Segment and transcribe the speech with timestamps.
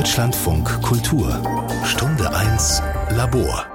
[0.00, 1.28] Deutschlandfunk Kultur
[1.84, 3.66] Stunde 1 Labor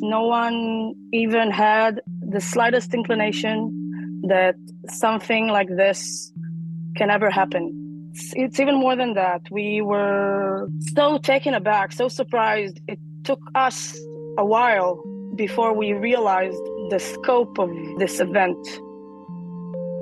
[0.00, 4.54] No one even had the slightest inclination that
[4.88, 6.32] something like this
[6.96, 8.10] can ever happen.
[8.14, 9.42] It's, it's even more than that.
[9.50, 12.80] We were so taken aback, so surprised.
[12.88, 13.94] It took us
[14.38, 14.98] a while
[15.36, 17.68] before we realized the scope of
[17.98, 18.56] this event.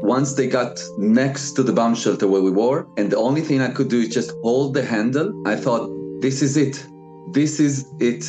[0.03, 3.61] Once they got next to the bomb shelter where we were, and the only thing
[3.61, 6.87] I could do is just hold the handle, I thought, this is it.
[7.33, 8.25] This is it.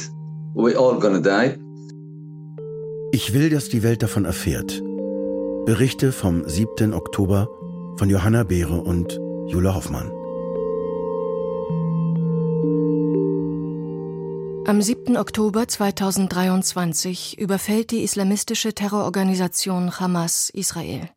[0.55, 1.57] We're all gonna die.
[3.11, 4.81] Ich will, dass die Welt davon erfährt.
[5.65, 6.93] Berichte vom 7.
[6.93, 7.47] Oktober
[7.97, 10.11] von Johanna Beere und Jule Hoffmann.
[14.65, 15.17] Am 7.
[15.17, 21.09] Oktober 2023 überfällt die islamistische Terrororganisation Hamas Israel.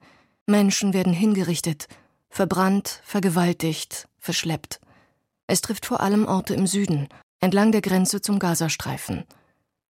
[0.52, 1.88] Menschen werden hingerichtet,
[2.30, 4.80] verbrannt, vergewaltigt, verschleppt.
[5.48, 7.08] Es trifft vor allem Orte im Süden,
[7.40, 9.24] entlang der Grenze zum Gazastreifen.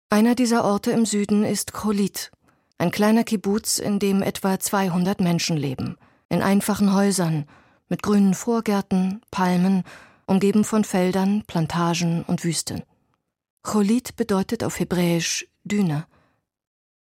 [0.10, 2.32] Einer dieser Orte im Süden ist Cholit,
[2.78, 5.98] ein kleiner Kibbuz, in dem etwa 200 Menschen leben,
[6.30, 7.46] in einfachen Häusern,
[7.88, 9.84] mit grünen Vorgärten, Palmen,
[10.26, 12.84] umgeben von Feldern, Plantagen und Wüsten.
[13.62, 16.06] Cholit bedeutet auf Hebräisch Düne.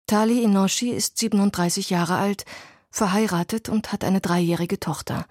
[0.06, 2.44] Tali Inoshi ist 37 Jahre alt,
[2.92, 5.26] verheiratet und hat eine dreijährige Tochter.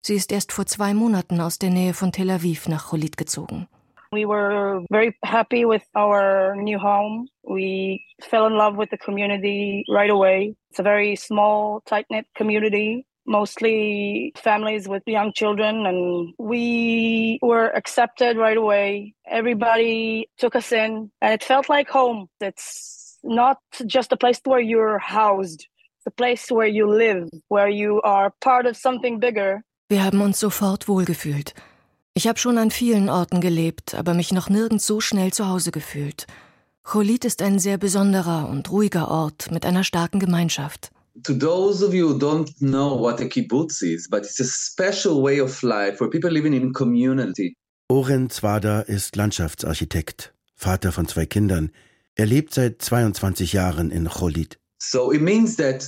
[0.00, 3.68] Sie ist erst vor zwei Monaten aus der Nähe von Tel Aviv nach Cholit gezogen.
[4.10, 7.26] We were very happy with our new home.
[7.42, 10.54] We fell in love with the community right away.
[10.70, 13.06] It's a very small, tight knit community.
[13.26, 21.10] mostly families with young children and we were accepted right away everybody took us in
[21.20, 25.66] and it felt like home it's not just a place where you're housed
[26.06, 30.40] a place where you live where you are part of something bigger wir haben uns
[30.40, 31.54] sofort wohlgefühlt
[32.14, 35.70] ich habe schon an vielen orten gelebt aber mich noch nirgends so schnell zu hause
[35.70, 36.26] gefühlt
[36.82, 40.90] cholit ist ein sehr besonderer und ruhiger ort mit einer starken gemeinschaft
[41.22, 45.22] to those of you who don't know what a kibbutz is, but it's a special
[45.22, 47.56] way of life for people living in community.
[47.88, 51.70] Oren Zwada ist Landschaftsarchitekt, Vater von zwei Kindern.
[52.16, 54.58] Er lebt seit 22 Jahren in Cholit.
[54.90, 55.86] So it means that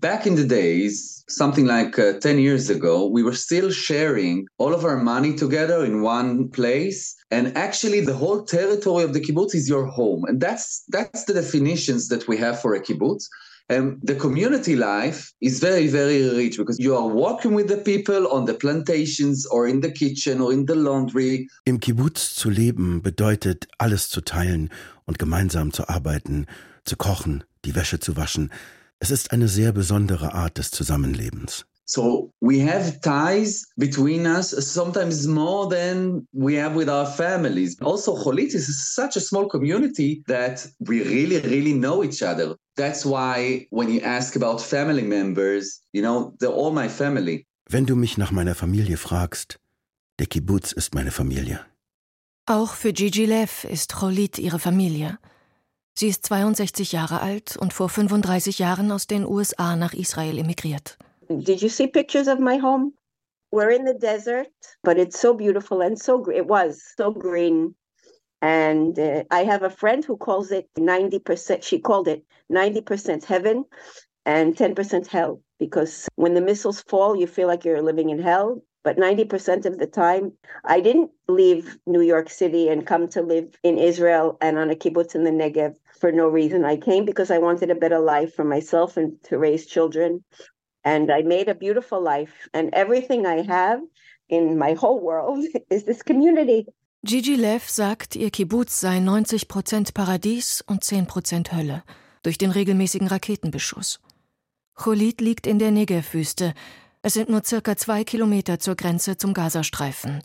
[0.00, 4.74] back in the days, something like uh, 10 years ago, we were still sharing all
[4.74, 7.14] of our money together in one place.
[7.30, 10.24] And actually, the whole territory of the kibbutz is your home.
[10.26, 13.28] And that's, that's the definitions that we have for a kibbutz.
[13.70, 18.26] And the community life is very, very rich because you are working with the people
[18.28, 21.50] on the plantations or in the kitchen or in the laundry.
[21.66, 24.70] Im Kibbutz zu leben bedeutet, alles zu teilen
[25.04, 26.46] und gemeinsam zu arbeiten,
[26.86, 28.50] zu kochen, die Wäsche zu waschen.
[28.98, 31.66] Es ist eine sehr besondere Art des Zusammenlebens.
[31.90, 37.80] So we have ties between us, sometimes more than we have with our families.
[37.80, 42.56] Also, Cholit is such a small community that we really, really know each other.
[42.76, 47.46] That's why when you ask about family members, you know, they're all my family.
[47.70, 49.58] Wenn du mich nach meiner Familie fragst,
[50.18, 51.60] der Kibbutz ist meine Familie.
[52.44, 55.18] Auch für Gigi Lev ist Cholit ihre Familie.
[55.98, 60.96] Sie ist 62 Jahre alt und vor 35 Jahren aus den USA nach Israel emigriert.
[61.28, 62.92] Did you see pictures of my home?
[63.50, 64.48] We're in the desert,
[64.84, 67.74] but it's so beautiful and so it was so green
[68.40, 73.64] And uh, I have a friend who calls it 90%, she called it 90% heaven
[74.24, 75.42] and 10% hell.
[75.58, 78.62] Because when the missiles fall, you feel like you're living in hell.
[78.84, 80.32] But 90% of the time,
[80.64, 84.76] I didn't leave New York City and come to live in Israel and on a
[84.76, 86.64] kibbutz in the Negev for no reason.
[86.64, 90.24] I came because I wanted a better life for myself and to raise children.
[90.84, 92.48] And I made a beautiful life.
[92.52, 93.80] And everything I have
[94.28, 96.66] in my whole world is this community.
[97.04, 101.84] Gigi Lev sagt, ihr Kibbutz sei 90 Prozent Paradies und 10 Prozent Hölle
[102.22, 104.00] durch den regelmäßigen Raketenbeschuss.
[104.74, 106.54] Cholit liegt in der Negev-Wüste.
[107.02, 110.22] Es sind nur circa zwei Kilometer zur Grenze zum Gazastreifen.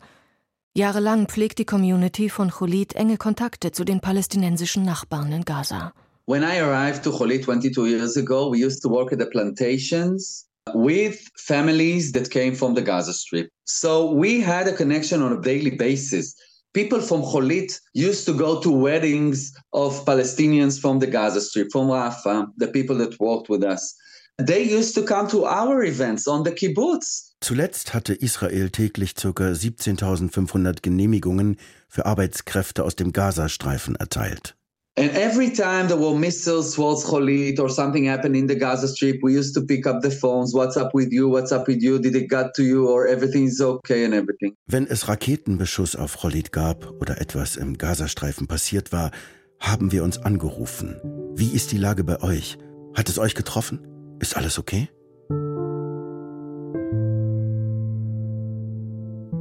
[0.76, 5.92] Jahrelang pflegt die Community von Cholit enge Kontakte zu den palästinensischen Nachbarn in Gaza.
[6.26, 10.48] When I arrived to Cholit 22 years ago, we used to work at the plantations
[10.74, 13.48] with families that came from the Gaza Strip.
[13.64, 16.34] So we had a connection on a daily basis.
[16.74, 21.86] people from Cholit used to go to weddings of Palestinians from the Gaza Strip, from
[21.86, 23.94] Rafah, the people that worked with us.
[24.38, 27.34] They used to come to our events on the kibbutz.
[27.40, 29.28] Zuletzt hatte Israel täglich ca.
[29.28, 31.56] 17.500 Genehmigungen
[31.88, 34.56] für Arbeitskräfte aus dem Gazastreifen erteilt.
[34.96, 39.22] And every time there were missiles towards Cholit or something happened in the Gaza Strip,
[39.22, 40.52] we used to pick up the phones.
[40.52, 41.28] What's up with you?
[41.28, 42.00] What's up with you?
[42.00, 42.88] Did it get to you?
[42.88, 44.54] Or everything is okay and everything.
[44.66, 49.12] Wenn es Raketenbeschuss auf Cholit gab oder etwas im Gazastreifen passiert war,
[49.60, 50.96] haben wir uns angerufen.
[51.36, 52.58] Wie ist die Lage bei euch?
[52.94, 53.93] Hat es euch getroffen?
[54.24, 54.88] Ist alles okay?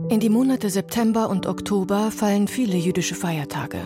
[0.09, 3.79] In die Monate September und Oktober fallen viele jüdische Feiertage.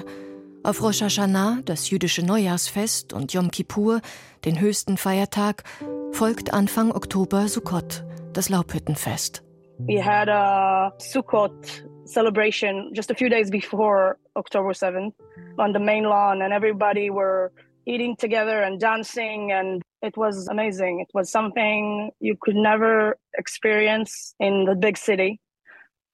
[0.64, 4.02] Auf Rosh Hashanah, das jüdische Neujahrsfest, und Yom Kippur,
[4.44, 5.66] den höchsten Feiertag,
[6.14, 8.04] folgt Anfang Oktober Sukkot,
[8.34, 9.44] das Laubhüttenfest.
[9.78, 15.14] We had a Sukkot celebration just a few days before October 7th
[15.60, 17.52] on the main lawn, and everybody were
[17.86, 21.02] eating together and dancing, and it was amazing.
[21.02, 25.40] It was something you could never experience in the big city.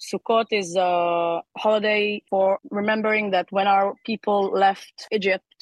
[0.08, 5.54] Sukkot is a holiday for remembering that when our people left Egypt,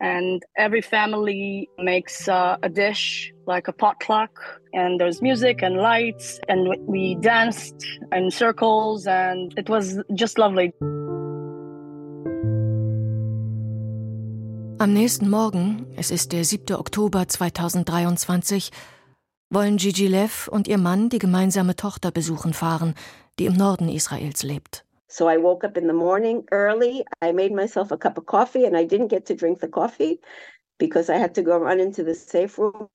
[0.00, 4.30] and every family makes uh, a dish like a potluck,
[4.72, 10.72] and there's music and lights, and we danced in circles, and it was just lovely.
[14.80, 16.74] Am nächsten Morgen, es ist der 7.
[16.74, 18.70] Oktober 2023,
[19.50, 22.94] wollen Gigi Lev und ihr Mann die gemeinsame Tochter besuchen fahren,
[23.38, 24.86] die im Norden Israels lebt.
[25.06, 27.04] So I woke up in the morning early.
[27.22, 30.18] I made myself a cup of coffee and I didn't get to drink the coffee
[30.78, 32.88] because I had to go run into the safe room.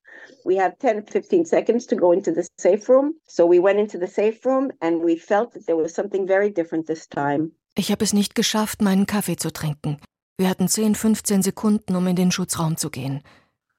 [0.44, 3.14] We have 10 15 seconds to go into the safe room.
[3.28, 6.50] So we went into the safe room and we felt that there was something very
[6.50, 7.52] different this time.
[7.76, 9.98] Ich habe es nicht geschafft, meinen Kaffee zu trinken.
[10.38, 13.22] Wir hatten 10, 15 Sekunden, um in den Schutzraum zu gehen.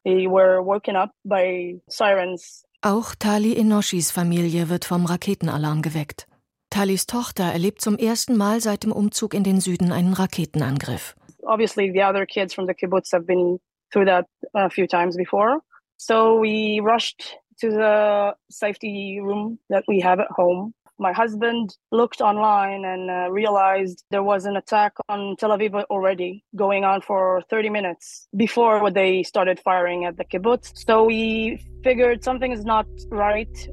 [0.03, 2.65] We were woken up by sirens.
[2.81, 6.27] Auch Tali Enoshis Familie wird vom Raketenalarm geweckt.
[6.71, 11.15] Talis Tochter erlebt zum ersten Mal seit dem Umzug in den Süden einen Raketenangriff.
[11.43, 13.59] Obviously, the other kids from the kibbutz have been
[13.91, 15.59] through that a few times before.
[15.97, 20.73] So we rushed to the safety room that we have at home.
[20.99, 26.43] My husband looked online and uh, realized there was an attack on Tel Aviv already
[26.55, 30.71] going on for 30 minutes before they started firing at the kibbutz.
[30.73, 33.69] So we figured something is not right.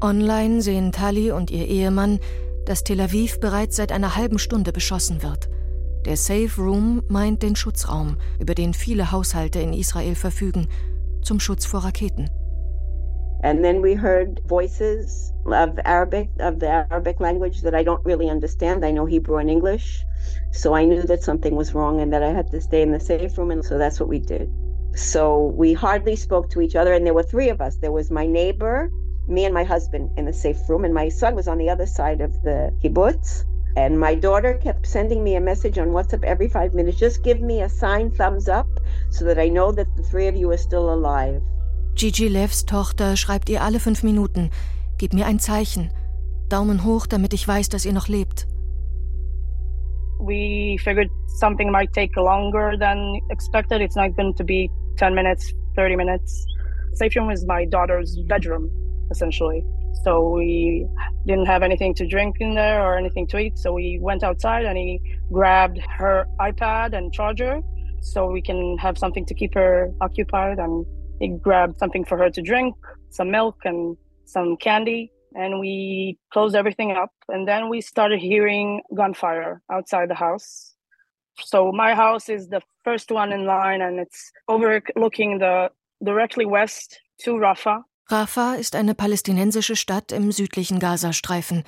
[0.00, 2.18] Online sehen Tali und ihr Ehemann,
[2.64, 5.50] dass Tel Aviv bereits seit einer halben Stunde beschossen wird.
[6.06, 10.68] Der Safe Room meint den Schutzraum, über den viele Haushalte in Israel verfügen,
[11.22, 12.30] zum Schutz vor Raketen.
[13.42, 18.30] And then we heard voices of Arabic, of the Arabic language that I don't really
[18.30, 18.84] understand.
[18.84, 20.04] I know Hebrew and English.
[20.52, 23.00] So I knew that something was wrong and that I had to stay in the
[23.00, 23.50] safe room.
[23.50, 24.48] And so that's what we did.
[24.94, 26.92] So we hardly spoke to each other.
[26.92, 27.76] And there were three of us.
[27.76, 28.90] There was my neighbor,
[29.26, 31.86] me and my husband in the safe room, and my son was on the other
[31.86, 33.44] side of the kibbutz.
[33.74, 36.98] And my daughter kept sending me a message on WhatsApp every five minutes.
[36.98, 38.68] Just give me a sign, thumbs up,
[39.10, 41.42] so that I know that the three of you are still alive.
[41.94, 44.50] Gigi Levs Tochter schreibt ihr alle fünf Minuten:
[44.98, 45.90] Gib mir ein Zeichen.
[46.48, 48.46] Daumen hoch, damit ich weiß, dass ihr noch lebt.
[50.18, 53.80] We figured something might take longer than expected.
[53.80, 56.46] It's not going to be 10 minutes, 30 minutes.
[56.94, 58.70] Safe room is my daughter's bedroom,
[59.10, 59.64] essentially.
[60.04, 60.86] So we
[61.26, 63.58] didn't have anything to drink in there or anything to eat.
[63.58, 65.00] So we went outside and he
[65.32, 67.60] grabbed her iPad and charger
[68.00, 70.58] so we can have something to keep her occupied.
[70.58, 70.84] And
[71.22, 72.74] he grabbed something for her to drink,
[73.10, 73.96] some milk and
[74.26, 75.12] some candy.
[75.34, 77.12] And we closed everything up.
[77.28, 80.74] And then we started hearing gunfire outside the house.
[81.38, 85.70] So my house is the first one in line and it's overlooking the
[86.04, 87.84] directly west to Rafah.
[88.10, 91.62] Rafah ist eine palästinensische Stadt im südlichen Gazastreifen,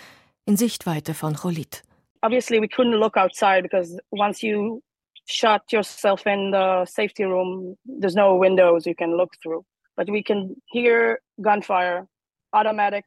[0.47, 1.85] in Sichtweite von Cholit.
[2.23, 4.83] Obviously, we couldn't look outside because once you
[5.27, 9.65] shut yourself in the safety room, there's no windows you can look through.
[9.97, 12.07] But we can hear gunfire,
[12.53, 13.05] automatic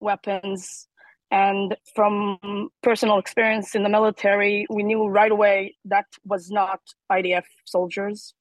[0.00, 0.88] weapons.
[1.30, 2.38] And from
[2.82, 6.80] personal experience in the military, we knew right away that was not
[7.12, 8.34] IDF soldiers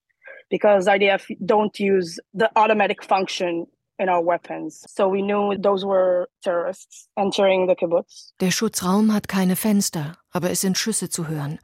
[0.50, 3.66] because IDF don't use the automatic function
[4.00, 4.86] in our weapons.
[4.88, 8.32] So we knew those were terrorists entering the kibbutz.
[8.40, 11.60] Der Schutzraum hat keine Fenster, aber es sind Schüsse zu hören.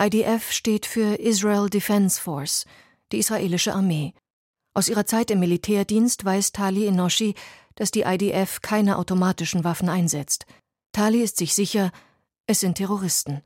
[0.00, 2.64] IDF steht für Israel Defense Force,
[3.12, 4.14] die israelische Armee.
[4.72, 7.34] Aus ihrer Zeit im Militärdienst weiß Tali Enoshi,
[7.74, 10.46] dass die IDF keine automatischen Waffen einsetzt.
[10.92, 11.92] Tali ist sich sicher,
[12.46, 13.42] es sind Terroristen.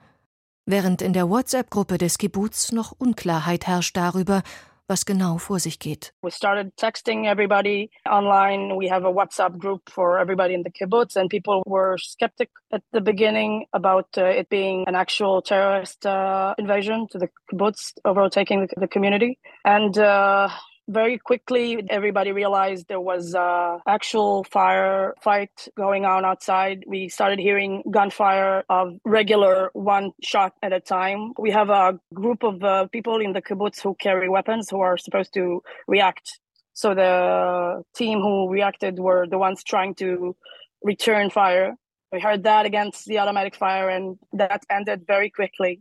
[0.65, 4.45] Während in der WhatsApp-Gruppe des Kibbutz noch Unklarheit herrscht darüber,
[4.89, 6.13] was genau vor sich geht.
[6.23, 8.77] We started texting everybody online.
[8.77, 12.83] We have a WhatsApp group for everybody in the kibbutz, and people were skeptic at
[12.93, 18.67] the beginning about uh, it being an actual terrorist uh, invasion to the kibbutz, overtaking
[18.67, 19.39] the, the community.
[19.65, 20.49] And uh,
[20.89, 26.85] very quickly everybody realized there was a actual fire fight going on outside.
[26.87, 31.33] We started hearing gunfire of regular one shot at a time.
[31.39, 34.99] We have a group of uh, people in the kibbutz who carry weapons who are
[34.99, 36.39] supposed to react.
[36.75, 40.37] So the team who reacted were the ones trying to
[40.83, 41.75] return fire.
[42.13, 45.81] We heard that against the automatic fire and that ended very quickly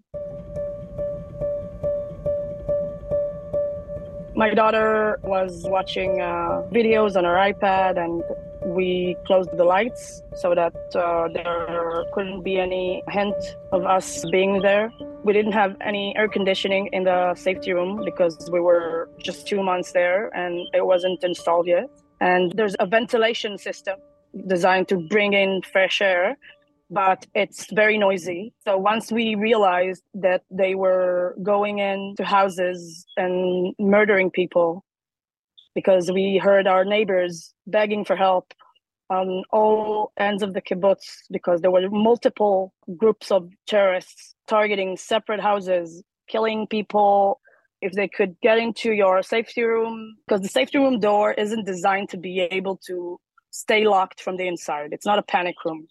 [4.36, 8.24] My daughter was watching uh, videos on her iPad, and
[8.66, 13.36] we closed the lights so that uh, there couldn't be any hint
[13.72, 14.92] of us being there.
[15.24, 19.62] We didn't have any air conditioning in the safety room because we were just two
[19.62, 21.90] months there and it wasn't installed yet.
[22.20, 24.00] And there's a ventilation system
[24.48, 26.38] designed to bring in fresh air
[26.90, 28.54] but it's very noisy.
[28.66, 34.84] So once we realized that they were going into houses and murdering people,
[35.76, 38.54] because we heard our neighbors begging for help
[39.10, 45.40] on all ends of the kibbutz, because there were multiple groups of terrorists targeting separate
[45.40, 47.40] houses, killing people.
[47.82, 52.08] If they could get into your safety room, because the safety room door isn't designed
[52.10, 53.20] to be able to
[53.52, 54.94] stay locked from the inside.
[54.94, 55.88] It's not a panic room.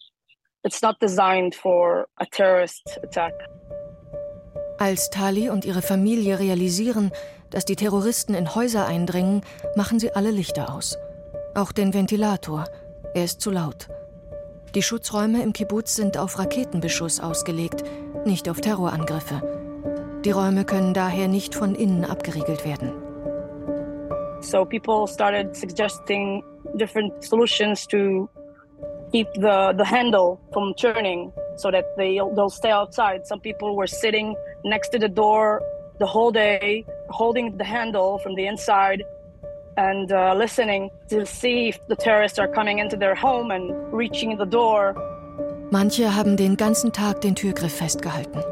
[0.65, 3.33] It's not designed for a terrorist attack.
[4.79, 7.11] Als Tali und ihre Familie realisieren,
[7.51, 9.43] dass die Terroristen in Häuser eindringen,
[9.77, 10.97] machen sie alle Lichter aus.
[11.55, 12.65] Auch den Ventilator.
[13.15, 13.89] Er ist zu laut.
[14.75, 17.83] Die Schutzräume im Kibbutz sind auf Raketenbeschuss ausgelegt,
[18.25, 19.43] nicht auf Terrorangriffe.
[20.25, 22.93] Die Räume können daher nicht von innen abgeriegelt werden.
[24.41, 26.43] So people started suggesting
[26.77, 28.29] different solutions to
[29.13, 33.27] keep the, the handle from turning so that they, they'll stay outside.
[33.27, 35.63] Some people were sitting next to the door
[35.99, 39.05] the whole day, holding the handle from the inside
[39.77, 44.37] and uh, listening to see if the terrorists are coming into their home and reaching
[44.37, 44.95] the door.
[45.71, 48.43] Manche haben den ganzen Tag den Türgriff festgehalten.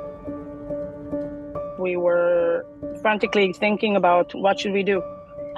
[1.79, 2.65] We were
[3.03, 5.03] frantically thinking about what should we do.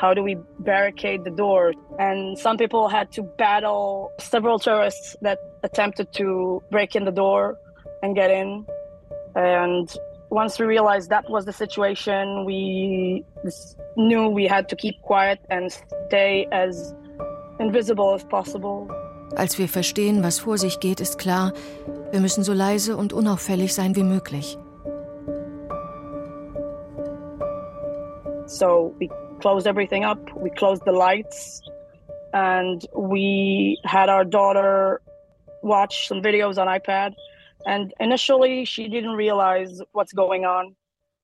[0.02, 1.74] How do we barricade the door?
[2.00, 7.56] And some people had to battle several tourists that attempted to break in the door
[8.02, 8.66] and get in.
[9.36, 9.88] And
[10.28, 13.24] once we realized that was the situation, we
[13.96, 15.70] knew we had to keep quiet and
[16.08, 16.92] stay as
[17.60, 18.88] invisible as possible.
[19.36, 21.52] Als wir verstehen, was vor sich geht, ist klar,
[22.10, 24.58] wir müssen so leise und unauffällig sein wie möglich.
[28.46, 29.08] So we
[29.42, 30.20] closed everything up.
[30.36, 31.60] We closed the lights
[32.32, 35.02] and we had our daughter
[35.62, 37.14] watch some videos on iPad.
[37.66, 40.76] And initially, she didn't realize what's going on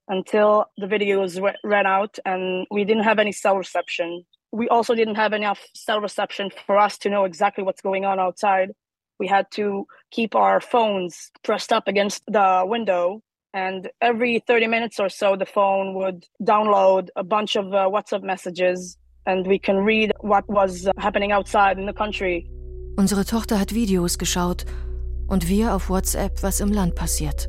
[0.08, 4.24] until the videos re- ran out and we didn't have any cell reception.
[4.50, 8.18] We also didn't have enough cell reception for us to know exactly what's going on
[8.18, 8.72] outside.
[9.20, 13.22] We had to keep our phones pressed up against the window
[13.54, 18.22] and every 30 minutes or so the phone would download a bunch of uh, whatsapp
[18.22, 22.46] messages and we can read what was uh, happening outside in the country.
[22.96, 24.64] Unsere tochter hat videos geschaut
[25.28, 27.48] und wir auf whatsapp was im land passiert.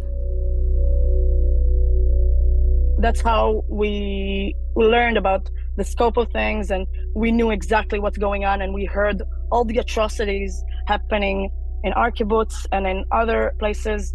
[3.01, 8.45] That's how we learned about the scope of things and we knew exactly what's going
[8.45, 11.49] on and we heard all the atrocities happening
[11.83, 14.13] in our kibbutz and in other places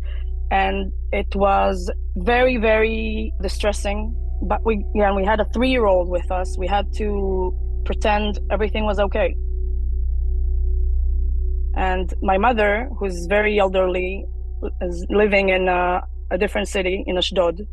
[0.50, 4.14] and it was very very distressing.
[4.42, 6.56] But we yeah we had a three year old with us.
[6.58, 7.52] We had to
[7.84, 9.36] pretend everything was okay.
[11.76, 14.24] And my mother who's very elderly
[14.80, 17.66] is living in a, a different city in ashdod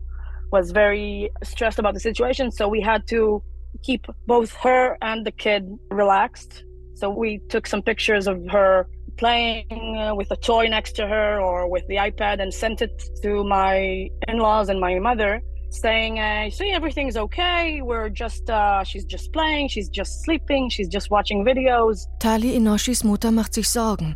[0.52, 2.52] was very stressed about the situation.
[2.52, 3.42] So we had to
[3.84, 6.64] keep both her and the kid relaxed.
[6.96, 8.88] So we took some pictures of her
[9.18, 13.04] playing uh, with a toy next to her or with the iPad and sent it
[13.22, 17.82] to my in-laws and my mother saying, uh, see, everything's okay.
[17.82, 19.70] We're just, uh, she's just playing.
[19.70, 20.70] She's just sleeping.
[20.70, 22.08] She's just watching videos.
[22.20, 24.16] Tali Inoshis Mutter macht sich Sorgen.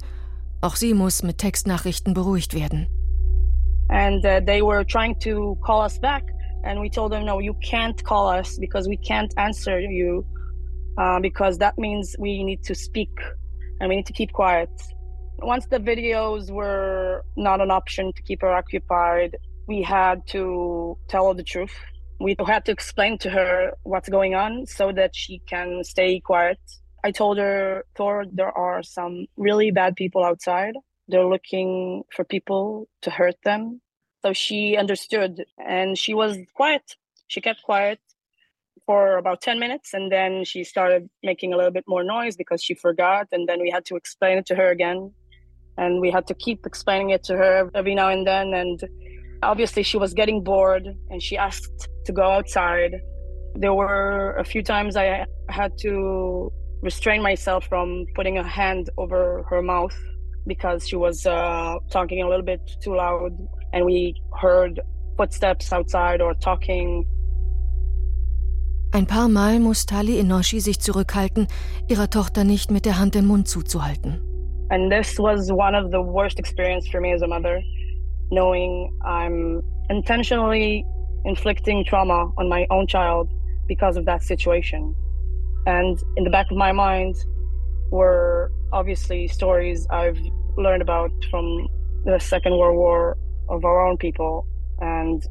[0.62, 2.88] Auch sie muss mit Textnachrichten beruhigt werden.
[3.90, 6.24] And uh, they were trying to call us back.
[6.64, 10.26] And we told them, no, you can't call us because we can't answer you
[10.98, 13.12] uh, because that means we need to speak
[13.80, 14.70] and we need to keep quiet.
[15.40, 19.36] Once the videos were not an option to keep her occupied,
[19.68, 21.76] we had to tell her the truth
[22.20, 26.60] We had to explain to her what's going on so that she can stay quiet.
[27.04, 30.76] I told her, Thor, there are some really bad people outside.
[31.10, 33.82] They're looking for people to hurt them.
[34.22, 36.96] So she understood and she was quiet.
[37.28, 38.00] She kept quiet
[38.86, 42.64] for about 10 minutes and then she started making a little bit more noise because
[42.64, 43.28] she forgot.
[43.32, 45.12] And then we had to explain it to her again.
[45.78, 48.54] And we had to keep explaining it to her every now and then.
[48.54, 48.80] And
[49.44, 52.96] obviously, she was getting bored and she asked to go outside.
[53.56, 56.52] There were a few times I had to
[56.82, 59.98] restrain myself from putting a hand over her mouth
[60.48, 63.32] because she was uh, talking a little bit too loud
[63.74, 64.80] and we heard
[65.18, 67.06] footsteps outside or talking.
[68.96, 71.48] Ein paar Mal muss Tali Inoshi sich zurückhalten,
[71.90, 74.22] ihrer Tochter nicht mit der Hand den Mund zuzuhalten.
[74.70, 77.62] And this was one of the worst experiences for me as a mother,
[78.32, 80.86] knowing I'm intentionally
[81.26, 83.30] inflicting trauma on my own child
[83.68, 84.96] because of that situation.
[85.66, 87.18] And in the back of my mind
[87.92, 90.18] were obviously stories I've
[90.56, 91.68] learned about from
[92.06, 93.18] the Second World War
[93.50, 94.48] of our own people.
[94.80, 95.22] And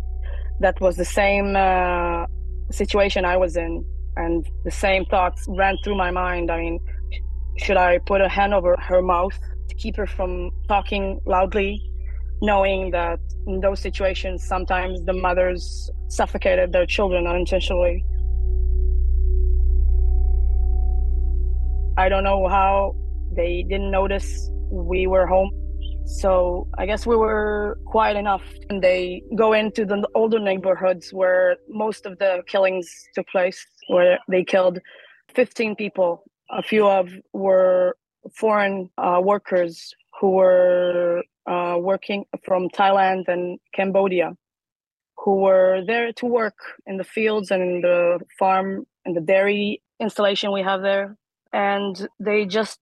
[0.60, 2.26] that was the same uh,
[2.72, 3.84] situation I was in.
[4.16, 6.50] And the same thoughts ran through my mind.
[6.50, 6.80] I mean,
[7.58, 9.36] should I put a hand over her mouth
[9.68, 11.82] to keep her from talking loudly,
[12.42, 18.04] knowing that in those situations, sometimes the mothers suffocated their children unintentionally?
[21.96, 22.96] I don't know how
[23.36, 25.50] they didn't notice we were home.
[26.06, 28.42] So I guess we were quiet enough.
[28.68, 34.18] And they go into the older neighborhoods where most of the killings took place, where
[34.28, 34.78] they killed
[35.34, 36.24] 15 people.
[36.50, 37.96] A few of were
[38.36, 44.36] foreign uh, workers who were uh, working from Thailand and Cambodia,
[45.18, 46.56] who were there to work
[46.86, 51.16] in the fields and in the farm and the dairy installation we have there
[51.54, 52.80] and they just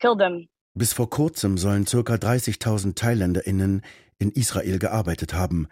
[0.00, 0.48] killed them.
[0.74, 1.98] Bis vor kurzem sollen ca.
[1.98, 3.82] 30.000 ThailänderInnen
[4.18, 5.68] in Israel gearbeitet haben,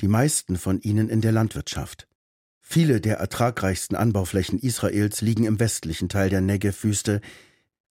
[0.00, 2.08] die meisten von ihnen in der Landwirtschaft.
[2.60, 7.20] Viele der ertragreichsten Anbauflächen Israels liegen im westlichen Teil der Negev-Wüste,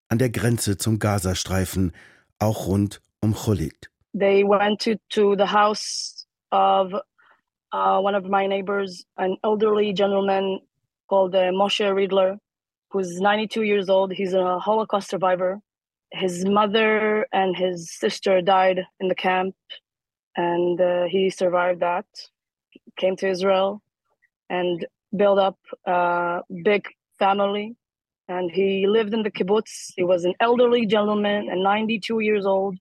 [0.08, 1.92] an der Grenze zum Gazastreifen,
[2.38, 3.90] auch rund um Cholit.
[4.18, 6.92] They went to, to the house of
[7.72, 10.60] uh, one of my neighbors, an elderly gentleman
[11.06, 12.38] called uh, Moshe Riedler.
[12.92, 14.12] who's 92 years old.
[14.12, 15.60] He's a Holocaust survivor.
[16.12, 19.54] His mother and his sister died in the camp,
[20.36, 22.06] and uh, he survived that.
[22.96, 23.82] Came to Israel
[24.50, 27.76] and built up a big family.
[28.28, 29.92] And he lived in the kibbutz.
[29.96, 32.76] He was an elderly gentleman and 92 years old,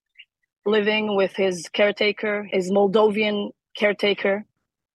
[0.66, 4.46] living with his caretaker, his Moldovan caretaker.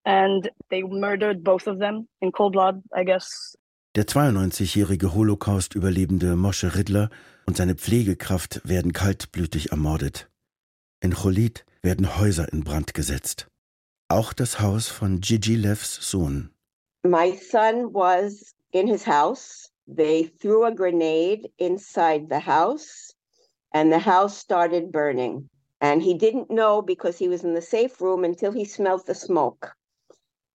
[0.05, 3.57] And they murdered both of them in cold blood, I guess,
[3.97, 7.09] Der 92-jährige Holocaust-Überlebende Moshe Ridler
[7.47, 10.29] und seine Pflegekraft werden kaltblütig ermordet.
[11.01, 13.47] In Cholit werden Häuser in Brand gesetzt.
[14.09, 16.51] Auch das Haus von Gigi Levs Sohn.
[17.05, 19.71] My son was in his house.
[19.87, 23.15] They threw a grenade inside the house
[23.73, 25.49] and the house started burning.
[25.81, 29.15] And he didn't know because he was in the safe room until he smelled the
[29.15, 29.73] smoke.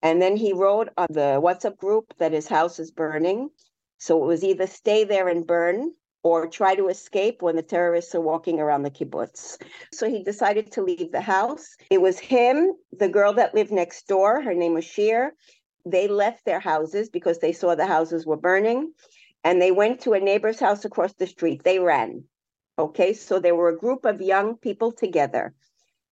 [0.02, 3.52] And then he wrote on the WhatsApp group that his house is burning.
[4.00, 8.14] So it was either stay there and burn or try to escape when the terrorists
[8.14, 9.58] are walking around the kibbutz.
[9.92, 11.76] So he decided to leave the house.
[11.90, 15.34] It was him, the girl that lived next door, her name was Sheer.
[15.86, 18.94] They left their houses because they saw the houses were burning
[19.44, 21.64] and they went to a neighbor's house across the street.
[21.64, 22.24] They ran.
[22.78, 25.54] Okay, so there were a group of young people together.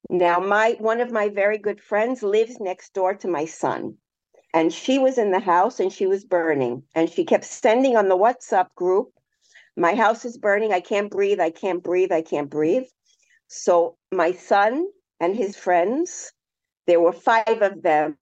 [0.08, 3.96] Now, my one of my very good friends lives next door to my son.
[4.52, 6.82] And she was in the house and she was burning.
[6.94, 9.12] And she kept sending on the WhatsApp group,
[9.80, 10.74] My house is burning.
[10.74, 11.40] I can't breathe.
[11.40, 12.12] I can't breathe.
[12.12, 12.84] I can't breathe.
[13.48, 14.86] So my son
[15.20, 16.32] and his friends,
[16.86, 18.18] there were five of them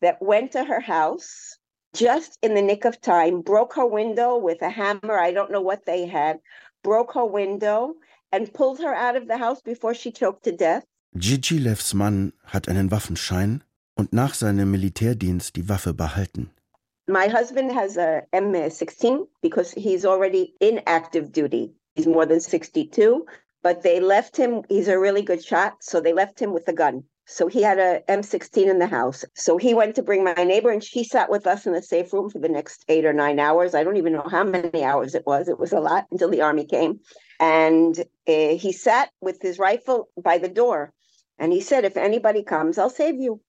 [0.00, 1.58] that went to her house
[1.94, 5.18] just in the nick of time, broke her window with a hammer.
[5.18, 6.38] I don't know what they had,
[6.82, 7.94] broke her window
[8.32, 10.84] and pulled her out of the house before she choked to death.
[11.14, 13.62] Gigi Levs Mann hat einen Waffenschein
[13.96, 16.50] und nach seinem Militärdienst die Waffe behalten.
[17.08, 21.72] My husband has a M16 because he's already in active duty.
[21.94, 23.26] He's more than 62,
[23.62, 26.72] but they left him, he's a really good shot, so they left him with a
[26.72, 27.04] gun.
[27.26, 29.24] So he had a M16 in the house.
[29.34, 32.12] So he went to bring my neighbor and she sat with us in the safe
[32.12, 33.74] room for the next eight or nine hours.
[33.74, 35.48] I don't even know how many hours it was.
[35.48, 37.00] It was a lot until the army came.
[37.40, 40.92] And uh, he sat with his rifle by the door
[41.38, 43.40] And he said, if anybody comes, I'll save you.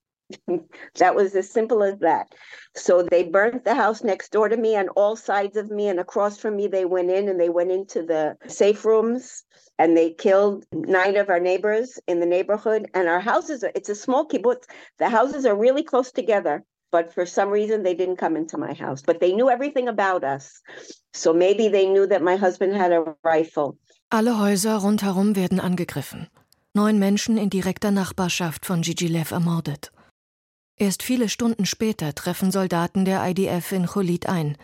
[0.96, 2.28] That was as simple as that.
[2.76, 6.00] So they burnt the house next door to me and all sides of me, and
[6.00, 9.44] across from me, they went in and they went into the safe rooms
[9.80, 12.88] and they killed nine of our neighbors in the neighborhood.
[12.94, 14.66] And our houses are, it's a small kibbutz.
[15.00, 18.74] The houses are really close together, but for some reason, they didn't come into my
[18.74, 19.02] house.
[19.02, 20.62] But they knew everything about us.
[21.14, 23.78] So maybe they knew that my husband had a rifle.
[24.10, 26.28] Alle Häuser rundherum werden angegriffen.
[26.74, 29.92] Neun Menschen in direkter Nachbarschaft von Gigi Lev ermordet.
[30.80, 34.58] Erst viele Stunden später treffen Soldaten der IDF in Cholit ein.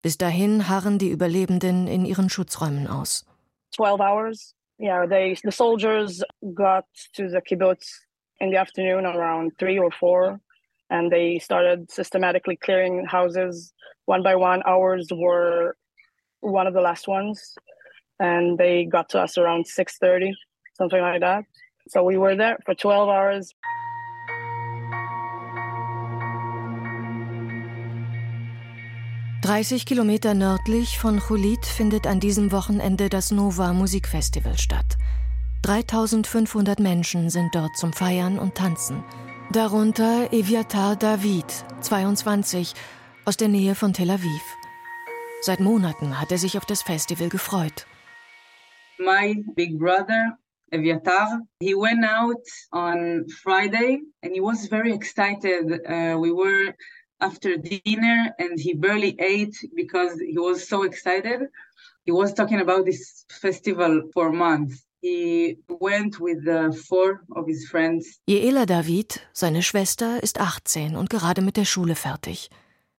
[0.00, 3.26] Bis dahin harren die Überlebenden in ihren Schutzräumen aus.
[3.72, 4.54] 12 hours.
[4.78, 6.22] Yeah, they the soldiers
[6.54, 8.00] got to the kibbutz
[8.38, 10.40] in the afternoon around 3 or 4
[10.88, 13.74] and they started systematically clearing houses
[14.06, 14.62] one by one.
[14.66, 15.76] Ours were
[16.40, 17.54] one of the last ones
[18.18, 20.32] and they got to us around 6:30,
[20.78, 21.44] something like that.
[21.88, 23.54] So we were there for 12 hours.
[29.50, 34.96] 30 Kilometer nördlich von Chulit findet an diesem Wochenende das Nova Musikfestival statt.
[35.64, 39.02] 3500 Menschen sind dort zum Feiern und Tanzen.
[39.50, 41.46] Darunter Eviatar David,
[41.80, 42.74] 22,
[43.24, 44.42] aus der Nähe von Tel Aviv.
[45.40, 47.88] Seit Monaten hat er sich auf das Festival gefreut.
[49.00, 50.38] My big brother
[50.70, 51.40] Eviatar.
[51.58, 55.64] He went out on Friday and he was very excited.
[55.88, 56.72] Uh, we were
[57.20, 61.48] after dinner and he barely ate because he was so excited.
[62.04, 64.84] He was talking about this festival for months.
[65.02, 68.20] He went with uh, four of his friends.
[68.28, 72.50] Jeela David, seine Schwester, ist 18 und gerade mit der Schule fertig.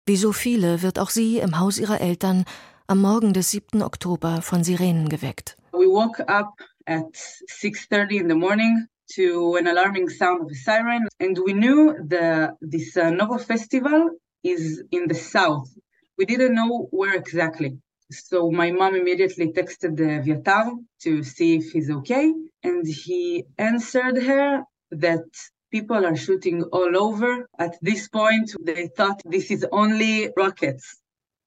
[0.08, 2.46] Wie so viele wird auch sie im Haus ihrer Eltern
[2.88, 3.84] am Morgen des 7.
[3.84, 5.58] Oktober von Sirenen geweckt.
[5.74, 7.16] We woke up at
[7.48, 11.08] 6:30 in the morning to an alarming sound of a siren.
[11.20, 14.10] And we knew the this uh, Nova festival
[14.44, 15.70] is in the south.
[16.18, 17.78] We didn't know where exactly.
[18.12, 20.72] So my mom immediately texted the Viatar
[21.04, 22.34] to see if he's okay.
[22.64, 25.24] And he answered her that
[25.72, 27.48] people are shooting all over.
[27.58, 30.98] At this point, they thought this is only rockets.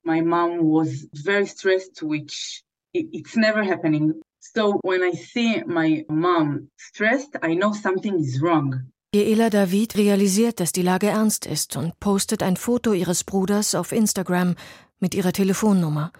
[0.04, 2.62] My mom was very stressed, which
[2.94, 4.20] it's never happening.
[4.52, 8.92] So when I see my mom stressed, I know something is wrong.
[9.14, 13.92] Jeela David realisiert, dass die Lage ernst ist und postet ein Foto ihres Bruders auf
[13.92, 14.54] Instagram
[15.00, 16.12] mit ihrer Telefonnummer.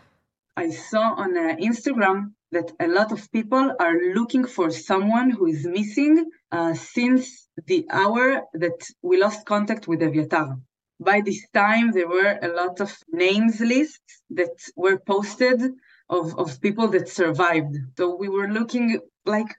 [0.57, 5.47] I saw on uh, Instagram that a lot of people are looking for someone who
[5.47, 10.61] is missing uh, since the hour that we lost contact with Eviatar.
[11.01, 15.61] By this time, there were a lot of names lists that were posted
[16.09, 17.77] of, of people that survived.
[17.97, 19.55] So we were looking like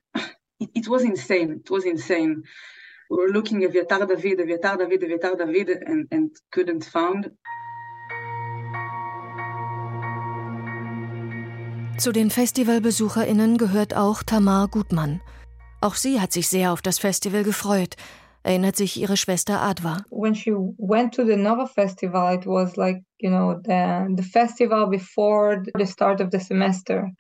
[0.60, 1.62] it, it was insane.
[1.64, 2.44] It was insane.
[3.10, 7.32] We were looking at Eviatar David, Eviatar David, Eviatar David, and, and couldn't found.
[11.98, 15.22] Zu den FestivalbesucherInnen gehört auch Tamar Gutmann.
[15.80, 17.96] Auch sie hat sich sehr auf das Festival gefreut,
[18.46, 20.04] erinnert sich ihre Schwester Adwa.
[20.10, 24.88] When she went to the Nova Festival, it was like, you know, the, the festival
[24.88, 27.12] before the start of the semester.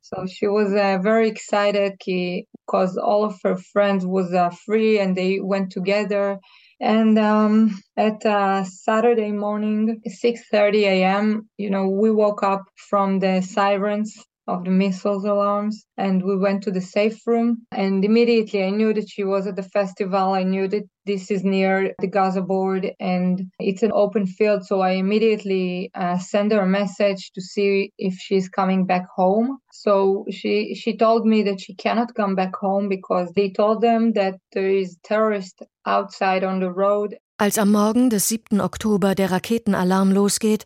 [0.00, 5.14] So she was uh, very excited because all of her friends was uh, free and
[5.14, 6.38] they went together.
[6.80, 13.42] And um, at uh, Saturday morning, 6:30 a.m., you know, we woke up from the
[13.42, 14.16] sirens
[14.48, 18.92] of the missiles alarms and we went to the safe room and immediately i knew
[18.94, 22.90] that she was at the festival i knew that this is near the gaza board
[22.98, 28.14] and it's an open field so i immediately uh, her a message to see if
[28.14, 32.88] she's coming back home so she she told me that she cannot come back home
[32.88, 38.10] because they told them that there is terrorists outside on the road Als am Morgen
[38.10, 38.60] des 7.
[38.60, 40.64] Oktober der Raketenalarm losgeht,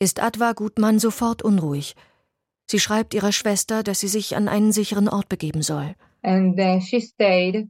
[0.00, 1.94] ist Adwa Gutmann sofort unruhig.
[2.70, 5.94] Sie schreibt ihrer Schwester, dass sie sich an einen sicheren Ort begeben soll.
[6.22, 7.68] And uh, she stayed.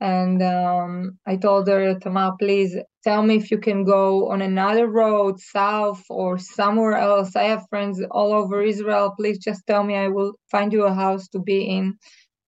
[0.00, 4.86] And um, I told her, Tamar, please tell me if you can go on another
[4.86, 7.34] road south or somewhere else.
[7.34, 9.12] I have friends all over Israel.
[9.18, 9.96] Please just tell me.
[9.96, 11.98] I will find you a house to be in.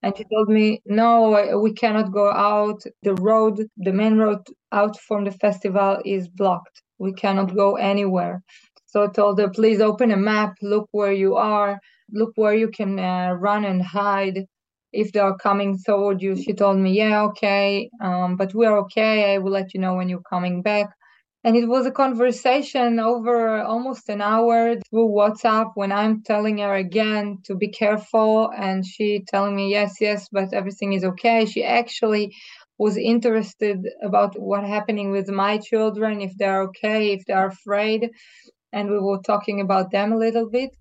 [0.01, 2.81] And she told me, no, we cannot go out.
[3.03, 4.39] The road, the main road
[4.71, 6.81] out from the festival is blocked.
[6.97, 8.41] We cannot go anywhere.
[8.91, 11.79] So I told her, please open a map, look where you are,
[12.11, 14.45] look where you can uh, run and hide
[14.91, 16.35] if they are coming toward you.
[16.35, 19.33] She told me, yeah, okay, um, but we're okay.
[19.33, 20.89] I will let you know when you're coming back.
[21.45, 26.75] And it was a conversation over almost an hour through WhatsApp when I'm telling her
[26.75, 31.45] again to be careful and she telling me, yes, yes, but everything is okay.
[31.45, 32.35] She actually
[32.77, 38.09] was interested about what happening with my children, if they're okay, if they're afraid,
[38.71, 40.71] and we were talking about them a little bit.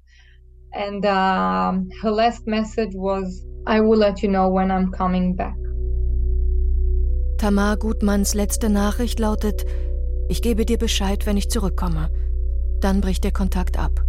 [0.72, 5.57] And um, her last message was, "I will let you know when I'm coming back."
[7.38, 9.64] Tamar Gutmanns letzte Nachricht lautet:
[10.29, 12.11] Ich gebe dir Bescheid, wenn ich zurückkomme.
[12.81, 14.05] Dann bricht der Kontakt ab.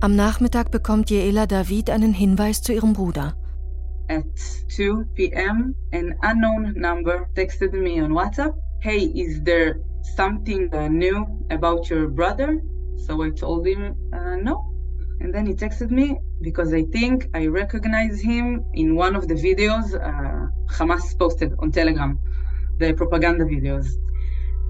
[0.00, 3.34] Am Nachmittag bekommt Jeela David einen Hinweis zu ihrem Bruder.
[4.08, 4.24] At
[4.68, 8.54] 2 p.m., an unknown number texted me on WhatsApp.
[8.80, 9.80] Hey, is there
[10.14, 12.62] something uh, new about your brother?
[12.96, 14.72] So I told him uh, no.
[15.20, 19.34] And then he texted me because I think I recognize him in one of the
[19.34, 22.18] videos uh, Hamas posted on Telegram,
[22.78, 23.88] the propaganda videos.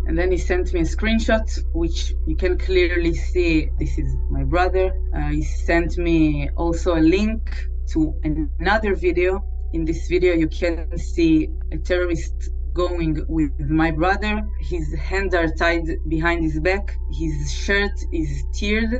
[0.06, 4.44] And then he sent me a screenshot, which you can clearly see this is my
[4.44, 4.92] brother.
[5.12, 7.40] Uh, he sent me also a link
[7.88, 9.44] to another video.
[9.72, 14.34] In this video, you can see a terrorist going with my brother.
[14.60, 18.92] His hands are tied behind his back, his shirt is teared,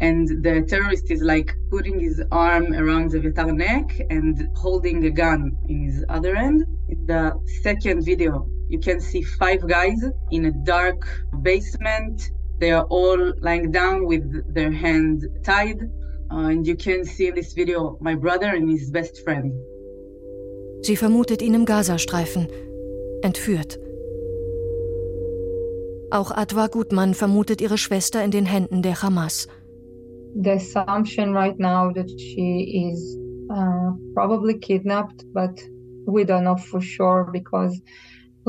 [0.00, 5.40] and the terrorist is like putting his arm around Eviatar neck and holding a gun
[5.68, 6.64] in his other end.
[6.88, 7.22] In the
[7.62, 11.00] second video, you can see five guys in a dark
[11.42, 12.30] basement.
[12.60, 15.80] They are all lying down with their hands tied.
[16.30, 19.52] Uh, and you can see in this video my brother and his best friend.
[20.82, 22.46] Sie vermutet ihn im Gazastreifen,
[23.22, 23.78] entführt.
[26.10, 29.46] Auch Adwa Gutmann vermutet ihre Schwester in den Händen der Hamas.
[30.42, 33.18] The assumption right now that she is
[33.50, 35.60] uh, probably kidnapped, but
[36.06, 37.80] we don't know for sure because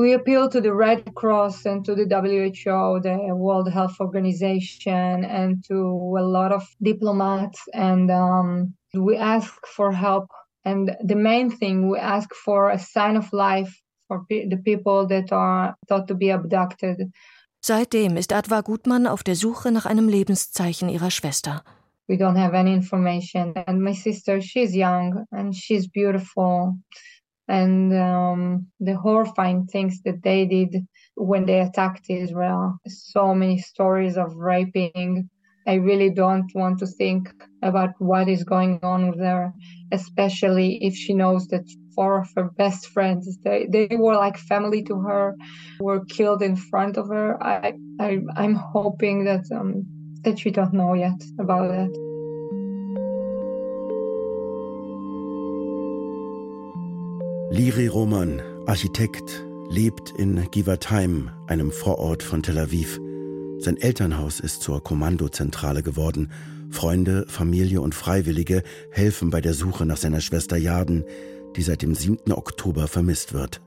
[0.00, 5.62] we appeal to the Red Cross and to the WHO, the World Health Organization, and
[5.68, 7.60] to a lot of diplomats.
[7.74, 10.30] And um, we ask for help.
[10.64, 13.74] And the main thing, we ask for a sign of life
[14.10, 17.12] for pe- the people that are thought to be abducted.
[17.62, 21.62] Seitdem ist Adwa Gutmann auf der Suche nach einem Lebenszeichen ihrer Schwester.
[22.08, 23.54] We don't have any information.
[23.66, 26.78] And my sister, she's young and she's beautiful.
[27.50, 32.78] and um, the horrifying things that they did when they attacked Israel.
[32.86, 35.28] So many stories of raping.
[35.70, 39.52] I really don't want to think about what is going on with her,
[39.92, 41.62] especially if she knows that
[41.94, 45.36] four of her best friends, they, they were like family to her,
[45.78, 47.40] were killed in front of her.
[47.40, 49.86] I, I I'm hoping that um,
[50.22, 51.92] that she don't know yet about that.
[57.52, 63.09] Liri Roman, Architekt, lebt in Givatayim, einem Vorort von Tel Aviv.
[63.60, 66.32] Sein Elternhaus ist zur Kommandozentrale geworden.
[66.70, 71.04] Freunde, Familie und Freiwillige helfen bei der Suche nach seiner Schwester Yaden,
[71.56, 72.32] die seit dem 7.
[72.32, 73.60] Oktober vermisst wird.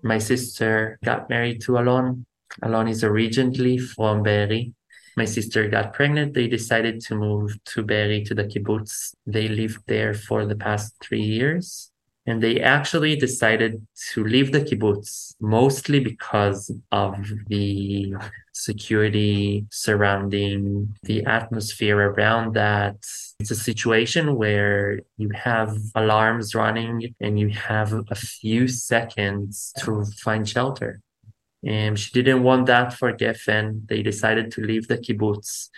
[0.00, 2.24] My sister got married to Alon.
[2.62, 4.72] Alon is originally from Be'eri.
[5.16, 6.34] My sister got pregnant.
[6.34, 9.14] They decided to move to Be'eri, to the kibbutz.
[9.26, 11.90] They lived there for the past three years.
[12.26, 17.16] And they actually decided to leave the kibbutz mostly because of
[17.48, 18.14] the
[18.54, 22.96] security surrounding the atmosphere around that.
[23.40, 30.04] It's a situation where you have alarms running and you have a few seconds to
[30.22, 31.00] find shelter.
[31.66, 33.86] And she didn't want that for Geffen.
[33.88, 35.68] They decided to leave the kibbutz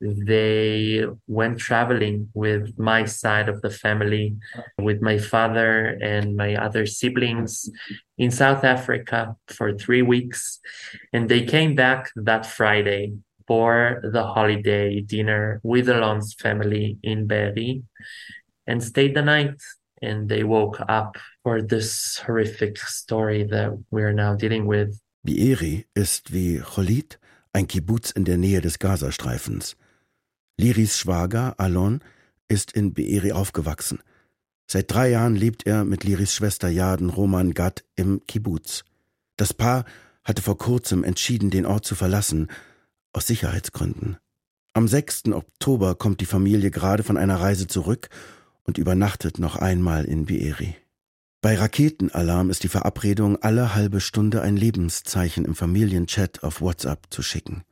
[0.00, 4.36] they went traveling with my side of the family,
[4.78, 7.68] with my father and my other siblings
[8.16, 10.60] in South Africa for three weeks.
[11.12, 13.14] And they came back that Friday
[13.46, 17.82] for the holiday dinner with Alon's family in Be'eri
[18.66, 19.60] and stayed the night.
[20.00, 25.00] And they woke up for this horrific story that we're now dealing with.
[25.24, 27.18] Be'eri ist wie Cholit
[27.52, 29.74] ein Kibbutz in der Nähe des Gazastreifens.
[30.60, 32.00] Liris Schwager, Alon,
[32.48, 34.00] ist in Be'eri aufgewachsen.
[34.66, 38.84] Seit drei Jahren lebt er mit Liris Schwester Yaden Roman Gad im Kibbutz.
[39.36, 39.84] Das Paar
[40.24, 42.48] hatte vor kurzem entschieden, den Ort zu verlassen,
[43.12, 44.18] aus Sicherheitsgründen.
[44.72, 45.26] Am 6.
[45.32, 48.08] Oktober kommt die Familie gerade von einer Reise zurück
[48.64, 50.74] und übernachtet noch einmal in Be'eri.
[51.40, 57.22] Bei Raketenalarm ist die Verabredung, alle halbe Stunde ein Lebenszeichen im Familienchat auf WhatsApp zu
[57.22, 57.62] schicken.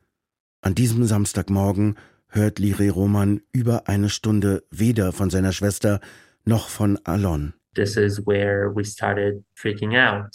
[0.60, 1.96] An diesem Samstagmorgen
[2.36, 6.00] hört Lire Roman über eine Stunde weder von seiner Schwester
[6.44, 7.54] noch von Alon.
[7.74, 10.30] This is where we started freaking out.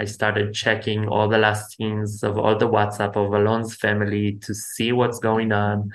[0.00, 4.54] I started checking all the last scenes of all the WhatsApp of Alon's family to
[4.54, 5.92] see what's going on.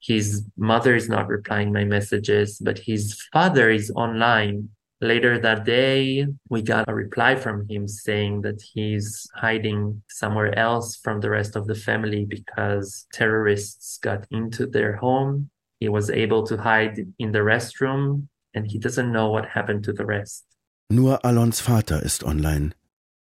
[0.00, 6.26] His mother is not replying my messages, but his father is online Later that day,
[6.48, 11.54] we got a reply from him saying that he's hiding somewhere else from the rest
[11.54, 15.50] of the family because terrorists got into their home.
[15.78, 19.92] He was able to hide in the restroom and he doesn't know what happened to
[19.92, 20.44] the rest.
[20.90, 22.72] Nur Alons Vater ist online.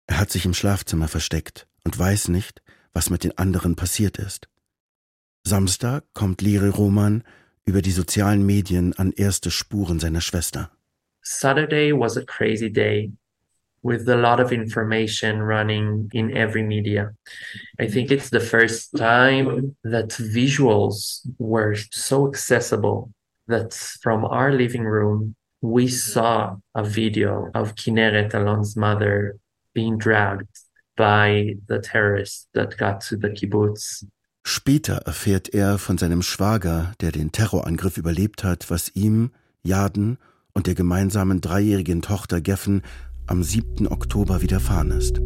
[0.07, 2.61] Er hat sich im Schlafzimmer versteckt und weiß nicht,
[2.93, 4.47] was mit den anderen passiert ist.
[5.45, 7.23] Samstag kommt Lire Roman
[7.65, 10.71] über die sozialen Medien an erste Spuren seiner Schwester.
[11.27, 13.11] Saturday was a crazy day
[13.83, 17.11] with a lot of information running in every media.
[17.79, 23.11] I think it's the first time that visuals were so accessible
[23.47, 29.37] that from our living room, we saw a video of Kineret Alon's mother
[29.73, 30.47] being dragged
[30.95, 34.05] by the terrorists that got to the kibbutz.
[34.45, 40.17] Später erfährt er von seinem Schwager, der den Terrorangriff überlebt hat, was ihm, Yarden
[40.57, 42.81] und der gemeinsamen dreijährigen Tochter Geffen
[43.27, 43.87] am 7.
[43.87, 45.19] Oktober widerfahren ist.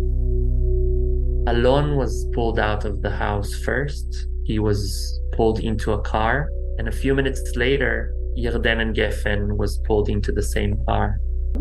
[1.46, 4.28] Alon was pulled out of the house first.
[4.44, 9.82] He was pulled into a car, and a few minutes later, Yarden and Geffen was
[9.88, 11.18] pulled into the same car.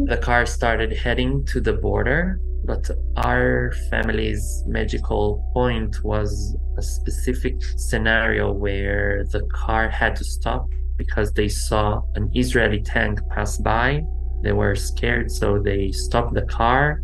[0.07, 7.55] The car started heading to the border, but our family's magical point was a specific
[7.77, 10.67] scenario where the car had to stop
[11.05, 14.03] because they saw an Israeli tank pass by.
[14.45, 17.01] They were scared, so they stopped the car.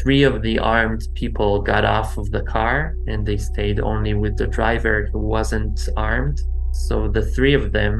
[0.00, 4.34] Three of the armed people got off of the car and they stayed only with
[4.38, 6.38] the driver who wasn't armed.
[6.88, 7.92] So the three of them,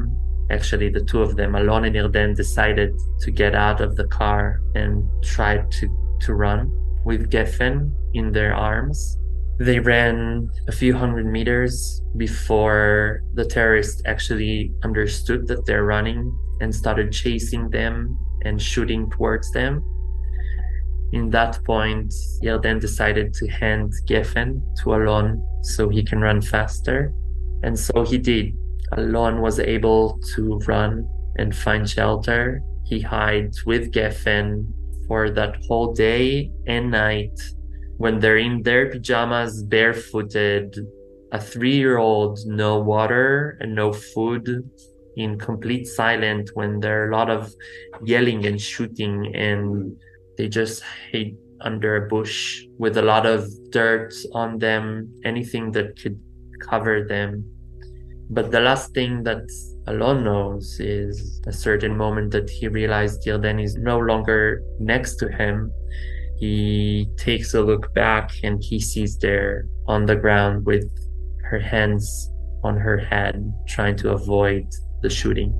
[0.57, 2.91] actually the two of them, Alon and Yarden, decided
[3.25, 4.93] to get out of the car and
[5.35, 5.85] tried to,
[6.25, 6.61] to run
[7.05, 9.19] with Geffen in their arms.
[9.59, 16.73] They ran a few hundred meters before the terrorists actually understood that they're running and
[16.73, 19.83] started chasing them and shooting towards them.
[21.13, 27.13] In that point, Yarden decided to hand Geffen to Alon so he can run faster.
[27.65, 28.55] And so he did.
[28.93, 32.63] Alon was able to run and find shelter.
[32.85, 34.67] He hides with Geffen
[35.09, 37.37] for that whole day and night
[37.99, 40.79] when they're in their pajamas, barefooted,
[41.33, 44.49] a three year old, no water and no food,
[45.17, 47.53] in complete silence, when there are a lot of
[48.05, 49.97] yelling and shooting, and
[50.39, 50.83] they just
[51.13, 56.19] hide under a bush with a lot of dirt on them, anything that could
[56.71, 57.45] cover them.
[58.31, 59.43] But the last thing that
[59.89, 65.29] Alon knows is a certain moment that he realized Yarden is no longer next to
[65.29, 65.73] him
[66.41, 70.87] he takes a look back and he sees there on the ground with
[71.51, 72.31] her hands
[72.63, 74.67] on her head, trying to avoid
[75.03, 75.53] the shooting.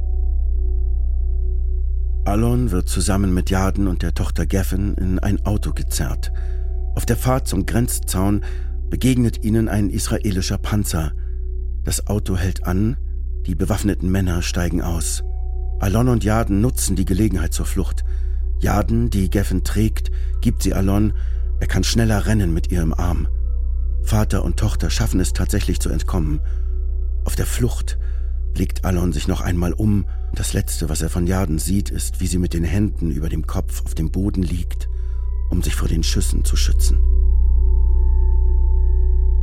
[2.25, 6.31] Alon wird zusammen mit Jaden und der Tochter Geffen in ein Auto gezerrt.
[6.95, 8.45] Auf der Fahrt zum Grenzzaun
[8.91, 11.13] begegnet ihnen ein israelischer Panzer.
[11.85, 12.99] Das Auto hält an,
[13.47, 15.23] die bewaffneten Männer steigen aus.
[15.81, 18.05] Alon und Jaden nutzen die Gelegenheit zur Flucht.
[18.61, 21.13] Jaden, die Geffen trägt, gibt sie Alon,
[21.61, 23.29] er kann schneller rennen mit ihrem Arm.
[24.03, 26.41] Vater und Tochter schaffen es tatsächlich zu entkommen.
[27.25, 27.99] Auf der Flucht
[28.55, 30.07] blickt Alon sich noch einmal um.
[30.35, 33.47] Das Letzte, was er von Jaden sieht, ist, wie sie mit den Händen über dem
[33.47, 34.89] Kopf auf dem Boden liegt,
[35.51, 36.99] um sich vor den Schüssen zu schützen.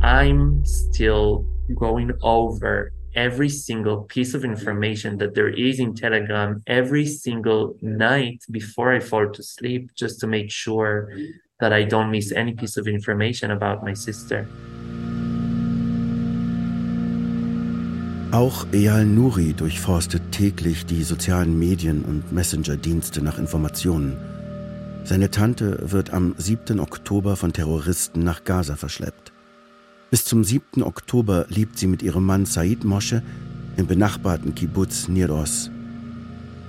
[0.02, 7.06] I'm still going over every single piece of information that there is in Telegram every
[7.06, 11.10] single night before I fall to sleep, just to make sure
[11.58, 14.46] that I don't miss any piece of information about my sister.
[18.32, 24.16] Auch Eyal Nuri durchforstet täglich die sozialen Medien und Messenger-Dienste nach Informationen.
[25.04, 26.80] Seine Tante wird am 7.
[26.80, 29.32] Oktober von Terroristen nach Gaza verschleppt.
[30.08, 30.84] Bis zum 7.
[30.84, 33.22] Oktober lebt sie mit ihrem Mann Said Moshe
[33.76, 35.68] im benachbarten Kibbutz Niros.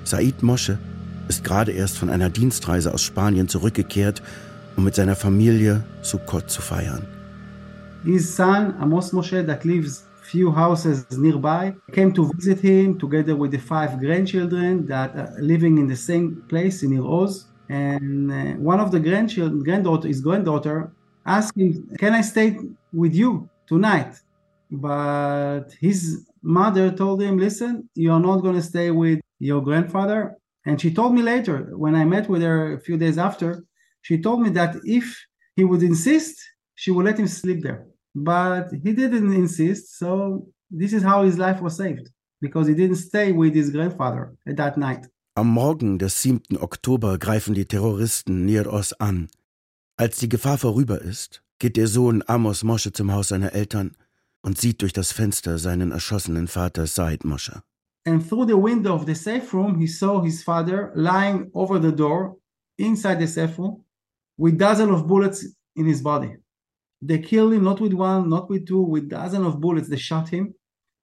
[0.04, 0.80] Said Moshe
[1.28, 4.24] ist gerade erst von einer Dienstreise aus Spanien zurückgekehrt,
[4.76, 7.06] um mit seiner Familie Sukkot zu feiern.
[8.04, 13.52] His son Amos Moshe that lives few houses nearby came to visit him together with
[13.52, 17.46] the five grandchildren that are living in the same place in Niroz.
[17.70, 20.90] And uh, one of the grandchildren, granddaughter, his granddaughter,
[21.28, 22.58] asked him, "Can I stay
[22.94, 24.14] with you tonight.
[24.72, 30.36] But his mother told him, Listen, you're not going to stay with your grandfather.
[30.66, 33.64] And she told me later, when I met with her a few days after,
[34.02, 35.16] she told me that if
[35.56, 36.36] he would insist,
[36.76, 37.88] she would let him sleep there.
[38.14, 39.98] But he didn't insist.
[39.98, 42.10] So this is how his life was saved
[42.42, 45.08] because he didn't stay with his grandfather at that night.
[45.36, 46.42] Am Morgen des 7.
[46.60, 48.66] Oktober greifen die Terroristen Nir
[49.00, 49.30] an.
[50.00, 53.96] Als die Gefahr vorüber ist, geht der Sohn Amos Mosche zum Haus seiner Eltern
[54.44, 57.64] und sieht durch das Fenster seinen erschossenen Vater Said Mosche.
[58.06, 61.92] And through the window of the safe room, he saw his father lying over the
[61.92, 62.38] door
[62.78, 63.84] inside the safe room
[64.38, 66.38] with dozens of bullets in his body.
[67.02, 69.90] They killed him not with one, not with two, with dozens of bullets.
[69.90, 70.54] They shot him.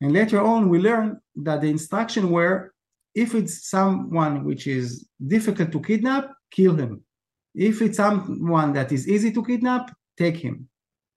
[0.01, 2.73] And later on, we learned that the instruction were
[3.13, 7.05] if it's someone which is difficult to kidnap, kill him.
[7.55, 10.69] If it's someone that is easy to kidnap, take him.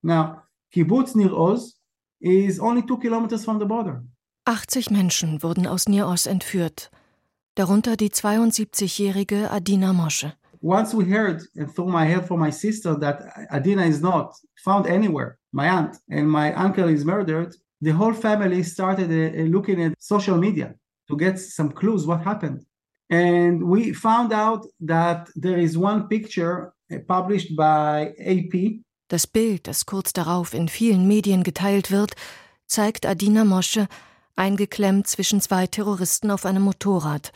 [0.03, 1.79] Now, Kibbutz Nir Oz
[2.21, 4.03] is only two kilometers from the border.
[4.47, 6.91] 80 Menschen wurden aus Nir Oz entführt,
[7.55, 10.33] darunter die 72-jährige Adina Mosche.
[10.61, 13.21] Once we heard and through my head for my sister that
[13.51, 14.33] Adina is not
[14.63, 19.83] found anywhere, my aunt and my uncle is murdered, the whole family started uh, looking
[19.83, 20.73] at social media
[21.07, 22.65] to get some clues what happened.
[23.09, 28.81] And we found out that there is one picture uh, published by AP.
[29.09, 32.15] Das Bild, das kurz darauf in vielen Medien geteilt wird,
[32.65, 33.87] zeigt Adina Mosche
[34.35, 37.31] eingeklemmt zwischen zwei Terroristen auf einem Motorrad.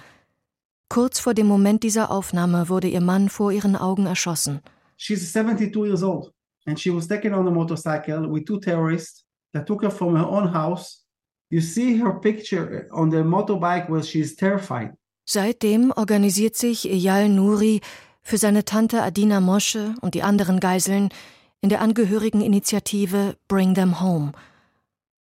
[0.90, 4.60] Kurz vor dem Moment dieser Aufnahme wurde ihr Mann vor ihren Augen erschossen.
[4.98, 6.34] She's 72 years old
[6.68, 10.26] and she was taken on a motorcycle with two terrorists that took her from her
[10.26, 11.06] own house.
[11.50, 14.92] You see her picture on the motorbike where she is terrified.
[15.26, 17.82] Seitdem organisiert sich Eyal Nuri
[18.22, 21.10] für seine Tante Adina Mosche und die anderen Geiseln
[21.62, 24.32] in der Angehörigeninitiative Bring Them Home.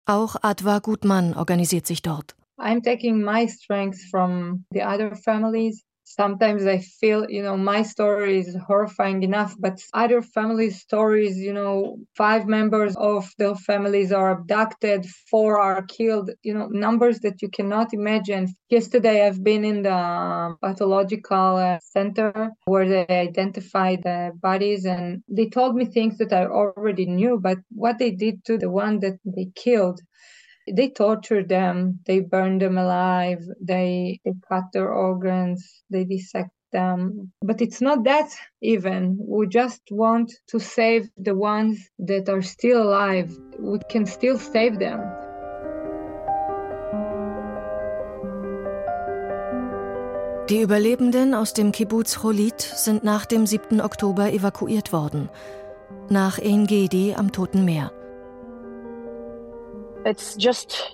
[0.06, 2.34] Auch Adwa Gutmann organisiert sich dort.
[2.58, 5.84] I'm taking my strength from the other families.
[6.06, 11.52] Sometimes I feel, you know, my story is horrifying enough, but other families' stories, you
[11.52, 17.40] know, five members of their families are abducted, four are killed, you know, numbers that
[17.42, 18.54] you cannot imagine.
[18.68, 25.48] Yesterday, I've been in the pathological uh, center where they identified the bodies and they
[25.48, 29.18] told me things that I already knew, but what they did to the one that
[29.24, 30.00] they killed
[30.70, 37.32] they tortured them they burned them alive they, they cut their organs they dissect them
[37.42, 42.82] but it's not that even we just want to save the ones that are still
[42.82, 45.00] alive we can still save them
[50.50, 53.80] Die Überlebenden aus dem Kibbutz Cholit sind nach dem 7.
[53.80, 55.30] Oktober evakuiert worden.
[56.10, 57.92] Nach Ein Gedi am Toten Meer.
[60.04, 60.92] It's just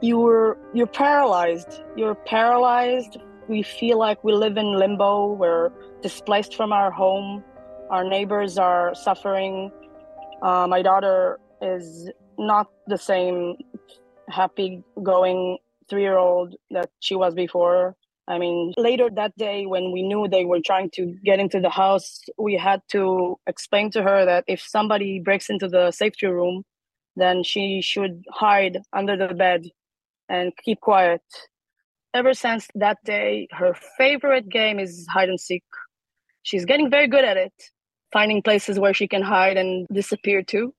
[0.00, 1.80] you're you're paralyzed.
[1.96, 3.16] You're paralyzed.
[3.48, 5.32] We feel like we live in limbo.
[5.32, 5.70] We're
[6.02, 7.44] displaced from our home.
[7.90, 9.70] Our neighbors are suffering.
[10.42, 13.56] Uh, my daughter is not the same
[14.28, 17.94] happy going three year old that she was before.
[18.26, 21.68] I mean later that day when we knew they were trying to get into the
[21.68, 26.64] house we had to explain to her that if somebody breaks into the safety room
[27.16, 29.64] then she should hide under the bed
[30.28, 31.22] and keep quiet.
[32.12, 35.64] Ever since that day, her favorite game is hide and seek.
[36.42, 37.52] She's getting very good at it,
[38.12, 40.72] finding places where she can hide and disappear to,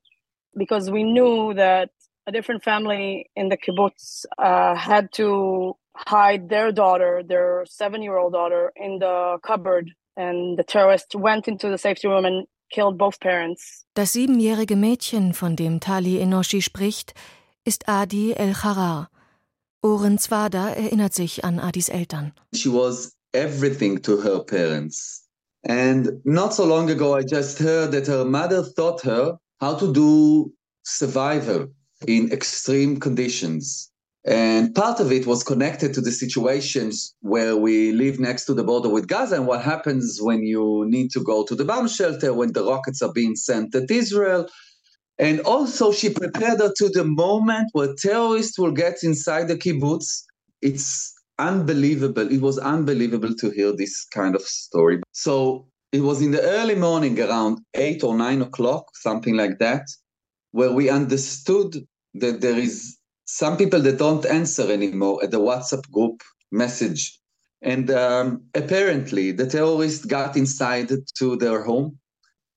[0.57, 1.89] because we knew that
[2.27, 8.17] a different family in the kibbutz uh, had to hide their daughter, their seven year
[8.17, 9.91] old daughter, in the cupboard.
[10.17, 13.85] And the terrorist went into the safety room and killed both parents.
[13.93, 17.13] Das siebenjährige Mädchen, von dem Tali Enoshi spricht,
[17.63, 19.09] ist Adi El-Harar.
[19.81, 22.33] Oren Zwada erinnert sich an Adis Eltern.
[22.53, 25.27] She was everything to her parents.
[25.67, 29.91] And not so long ago, I just heard that her mother taught her how to
[29.91, 30.53] do
[30.83, 31.67] survival
[32.07, 33.91] in extreme conditions.
[34.25, 38.63] And part of it was connected to the situations where we live next to the
[38.63, 42.33] border with Gaza and what happens when you need to go to the bomb shelter,
[42.33, 44.47] when the rockets are being sent at Israel.
[45.19, 50.23] And also, she prepared her to the moment where terrorists will get inside the kibbutz.
[50.61, 52.31] It's unbelievable.
[52.31, 55.01] It was unbelievable to hear this kind of story.
[55.11, 59.83] So it was in the early morning, around eight or nine o'clock, something like that,
[60.51, 65.89] where we understood that there is some people that don't answer anymore at the WhatsApp
[65.91, 66.21] group
[66.51, 67.19] message.
[67.61, 71.97] And um, apparently, the terrorists got inside to their home.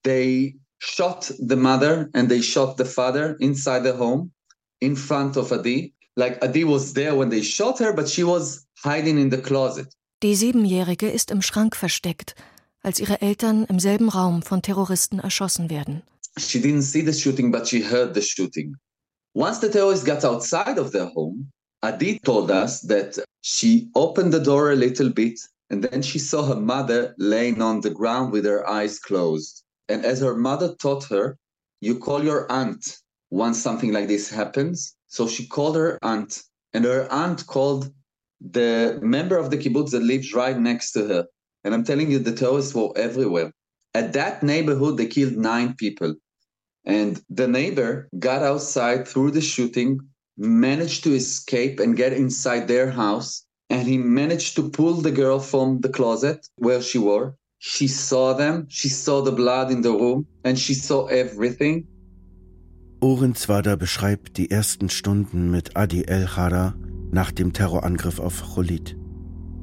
[0.04, 4.32] They shot the mother and they shot the father inside the home
[4.80, 5.94] in front of Adi.
[6.16, 9.88] Like Adi was there when they shot her, but she was hiding in the closet.
[10.22, 12.34] Die Siebenjährige ist im Schrank versteckt,
[12.82, 16.02] als ihre Eltern im selben Raum von Terroristen erschossen werden.
[16.38, 18.76] She didn't see the shooting, but she heard the shooting.
[19.38, 21.48] Once the terrorists got outside of their home,
[21.84, 25.38] Adi told us that she opened the door a little bit
[25.70, 29.62] and then she saw her mother laying on the ground with her eyes closed.
[29.88, 31.38] And as her mother taught her,
[31.80, 32.98] you call your aunt
[33.30, 34.96] once something like this happens.
[35.06, 37.92] So she called her aunt, and her aunt called
[38.40, 41.26] the member of the kibbutz that lives right next to her.
[41.62, 43.52] And I'm telling you, the terrorists were everywhere.
[43.94, 46.16] At that neighborhood, they killed nine people.
[46.88, 50.00] And the neighbor got outside through the shooting,
[50.38, 53.44] managed to escape and get inside their house.
[53.68, 57.34] And he managed to pull the girl from the closet where she was.
[57.58, 61.86] She saw them, she saw the blood in the room, and she saw everything.
[63.00, 66.74] Oren Zwada beschreibt die ersten Stunden mit Adi El-Hara
[67.12, 68.96] nach dem Terrorangriff auf Cholit.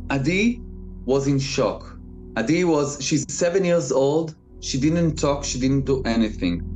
[0.10, 0.62] Adi
[1.06, 1.98] was in shock.
[2.36, 4.36] Adi was, she's seven years old.
[4.60, 6.75] She didn't talk, she didn't do anything.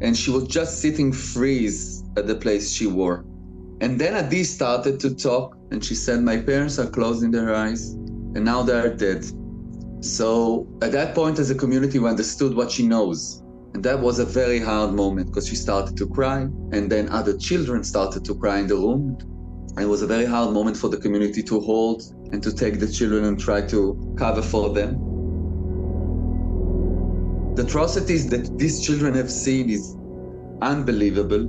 [0.00, 3.24] And she was just sitting freeze at the place she wore.
[3.80, 7.92] And then Adi started to talk and she said, My parents are closing their eyes
[7.92, 9.24] and now they are dead.
[10.00, 13.42] So at that point, as a community, we understood what she knows.
[13.74, 16.42] And that was a very hard moment because she started to cry,
[16.72, 19.18] and then other children started to cry in the room.
[19.70, 22.78] And it was a very hard moment for the community to hold and to take
[22.78, 25.15] the children and try to cover for them.
[27.56, 29.96] The atrocities that these children have seen is
[30.60, 31.44] unbelievable.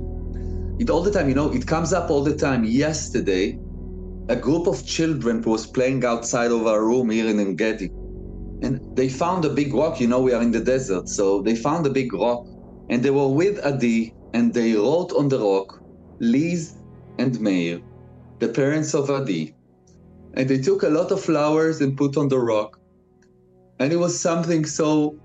[0.80, 2.64] It all the time, you know, it comes up all the time.
[2.64, 3.58] Yesterday,
[4.28, 7.90] a group of children was playing outside of our room here in Ein Gedi.
[8.62, 10.00] And they found a big rock.
[10.00, 11.08] You know, we are in the desert.
[11.08, 12.42] So they found a big rock.
[12.88, 15.78] And they were with Adi and they wrote on the rock,
[16.20, 16.74] Liz
[17.18, 17.80] and Meir,
[18.38, 19.54] the parents of Adi.
[20.34, 22.78] And they took a lot of flowers and put on the rock.
[23.78, 25.18] And it was something so,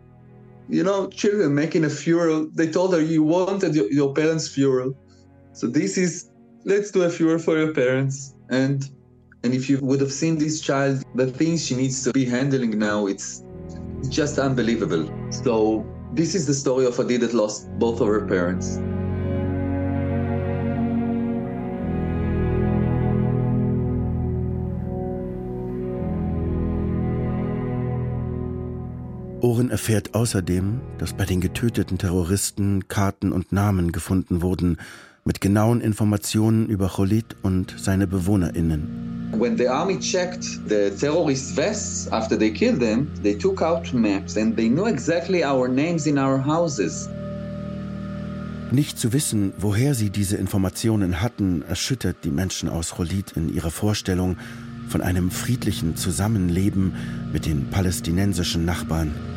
[0.70, 2.50] you know, children making a funeral.
[2.54, 4.96] They told her, You wanted your, your parents' funeral.
[5.54, 6.32] So this is,
[6.66, 8.34] let's do a funeral for your parents.
[8.50, 8.90] And
[9.44, 12.80] and if you would have seen this child, the things she needs to be handling
[12.80, 13.44] now, it's
[14.08, 15.12] just unbelievable.
[15.32, 18.80] So this is the story of a Adi that lost both of her parents.
[29.44, 34.78] Oren erfährt außerdem, dass bei den getöteten Terroristen Karten und Namen gefunden wurden,
[35.26, 39.34] mit genauen Informationen über Cholit und seine BewohnerInnen.
[39.38, 44.38] When the army checked the terrorist vests after they killed them, they took out maps
[44.38, 47.10] and they knew exactly our names in our houses.
[48.72, 53.72] Nicht zu wissen, woher sie diese Informationen hatten, erschüttert die Menschen aus Cholit in ihrer
[53.72, 54.38] Vorstellung
[54.88, 56.94] von einem friedlichen Zusammenleben
[57.34, 59.33] mit den palästinensischen Nachbarn.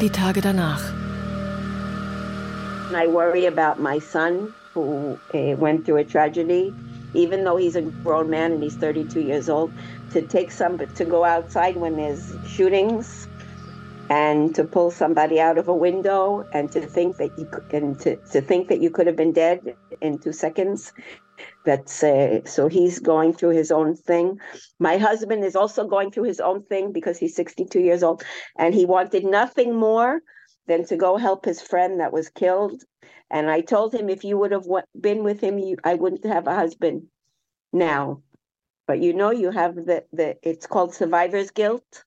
[0.00, 0.80] Die Tage danach.
[2.94, 6.72] I worry about my son who uh, went through a tragedy,
[7.12, 9.70] even though he's a grown man and he's 32 years old,
[10.12, 13.28] to take some to go outside when there's shootings
[14.08, 18.16] and to pull somebody out of a window and to think that you and to,
[18.32, 20.94] to think that you could have been dead in two seconds
[21.64, 24.40] that's uh, so he's going through his own thing.
[24.78, 28.22] My husband is also going through his own thing because he's 62 years old
[28.56, 30.20] and he wanted nothing more
[30.66, 32.82] than to go help his friend that was killed.
[33.30, 34.66] And i told him if you would have
[34.98, 37.06] been with him you, i wouldn't have a husband
[37.72, 38.22] now.
[38.86, 42.04] But you know you have the, the it's called survivor's guilt.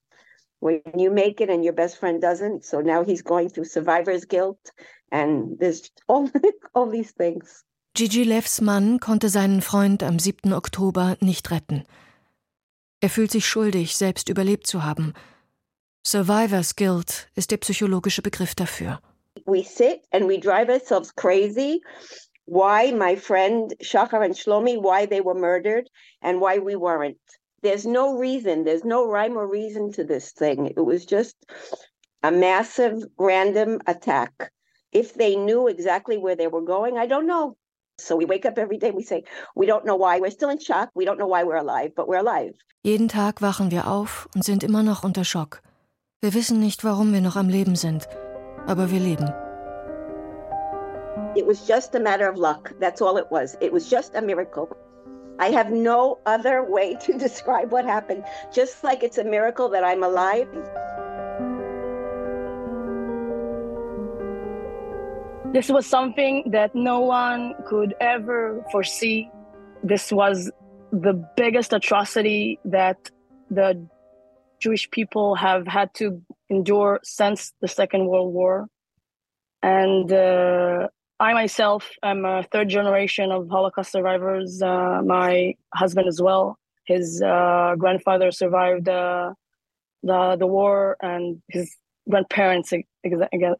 [0.59, 4.25] When you make it and your best friend doesn't so now he's going through survivor's
[4.25, 4.71] guilt
[5.11, 6.29] and there's all
[6.73, 7.63] all these things
[7.95, 10.51] Gigi Levs Mann konnte seinen Freund am 7.
[10.51, 11.83] Oktober nicht retten.
[13.01, 15.13] Er fühlt sich schuldig, selbst überlebt zu haben.
[16.03, 18.99] Survivor's Guilt ist der psychologische Begriff dafür.
[19.45, 21.83] We sit and we drive ourselves crazy.
[22.47, 25.87] Why my friend Shachar and Shlomi, why they were murdered
[26.23, 27.19] and why we weren't.
[27.61, 30.65] There's no reason, there's no rhyme or reason to this thing.
[30.65, 31.35] It was just
[32.23, 34.51] a massive random attack.
[34.91, 37.55] If they knew exactly where they were going, I don't know.
[37.99, 39.23] So we wake up every day, we say,
[39.55, 42.07] we don't know why, we're still in shock, we don't know why we're alive, but
[42.07, 42.55] we're alive.
[42.83, 45.61] Jeden Tag wachen wir auf und sind immer noch unter Schock.
[46.19, 48.07] Wir wissen nicht, warum wir noch am Leben sind,
[48.65, 49.31] aber wir leben.
[51.35, 52.73] It was just a matter of luck.
[52.79, 53.55] That's all it was.
[53.61, 54.67] It was just a miracle.
[55.39, 58.23] I have no other way to describe what happened.
[58.51, 60.47] Just like it's a miracle that I'm alive.
[65.53, 69.29] This was something that no one could ever foresee.
[69.83, 70.51] This was
[70.91, 73.11] the biggest atrocity that
[73.51, 73.87] the
[74.59, 78.65] Jewish people have had to endure since the Second World War.
[79.61, 80.87] And uh,
[81.19, 84.59] I myself am a third generation of Holocaust survivors.
[84.59, 86.57] Uh, my husband as well.
[86.85, 89.33] His uh, grandfather survived uh,
[90.01, 91.77] the the war, and his
[92.09, 92.73] grandparents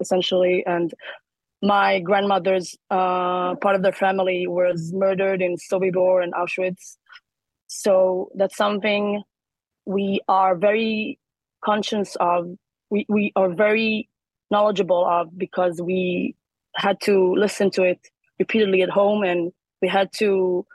[0.02, 0.91] essentially, and
[1.64, 6.97] my grandmother's uh, part of their family was murdered in Sobibor and Auschwitz.
[7.68, 9.24] So that's something
[9.86, 11.20] we are very
[11.64, 12.51] conscious of.
[12.89, 14.09] We, we are very
[14.51, 16.36] knowledgeable of because we
[16.76, 17.99] had to listen to it
[18.39, 20.66] repeatedly at home and we had to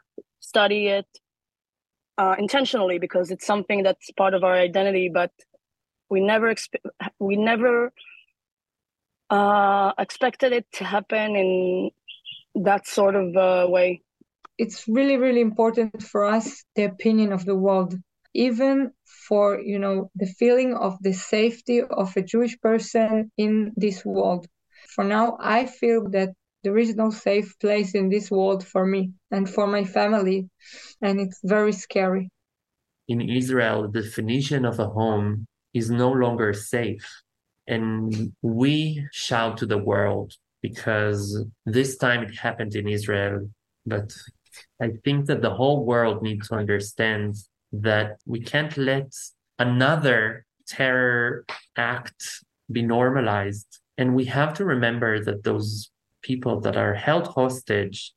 [0.41, 1.07] study it
[2.17, 5.31] uh, intentionally because it's something that's part of our identity but
[6.11, 6.85] we never expe-
[7.19, 7.93] we never
[9.31, 11.91] uh, expected it to happen in
[12.55, 14.03] that sort of uh, way
[14.57, 17.95] it's really really important for us the opinion of the world
[18.35, 18.91] even
[19.29, 24.47] for you know the feeling of the safety of a jewish person in this world
[24.89, 26.31] for now, I feel that
[26.65, 30.49] there is no safe place in this world for me and for my family,
[31.01, 32.31] and it's very scary.
[33.07, 37.07] In Israel, the definition of a home is no longer safe.
[37.69, 43.49] And we shout to the world because this time it happened in Israel.
[43.87, 44.13] But
[44.83, 47.37] I think that the whole world needs to understand
[47.73, 49.13] that we can't let
[49.59, 51.45] another terror
[51.77, 55.91] act be normalized and we have to remember that those
[56.23, 58.13] people that are held hostage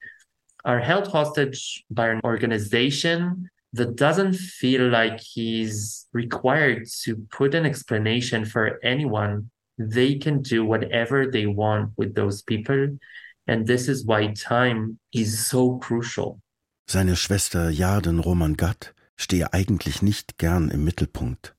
[0.63, 7.65] are held hostage by an organization that doesn't feel like he's required to put an
[7.65, 9.49] explanation for anyone.
[9.77, 12.99] They can do whatever they want with those people.
[13.47, 16.41] And this is why time is so crucial.
[16.87, 21.55] Seine Schwester Jarden Roman Gatt stehe eigentlich nicht gern im Mittelpunkt.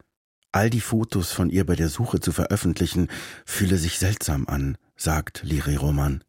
[0.52, 3.08] All die Fotos von ihr bei der Suche zu veröffentlichen,
[3.46, 6.22] fühle sich seltsam an, sagt Liri Roman.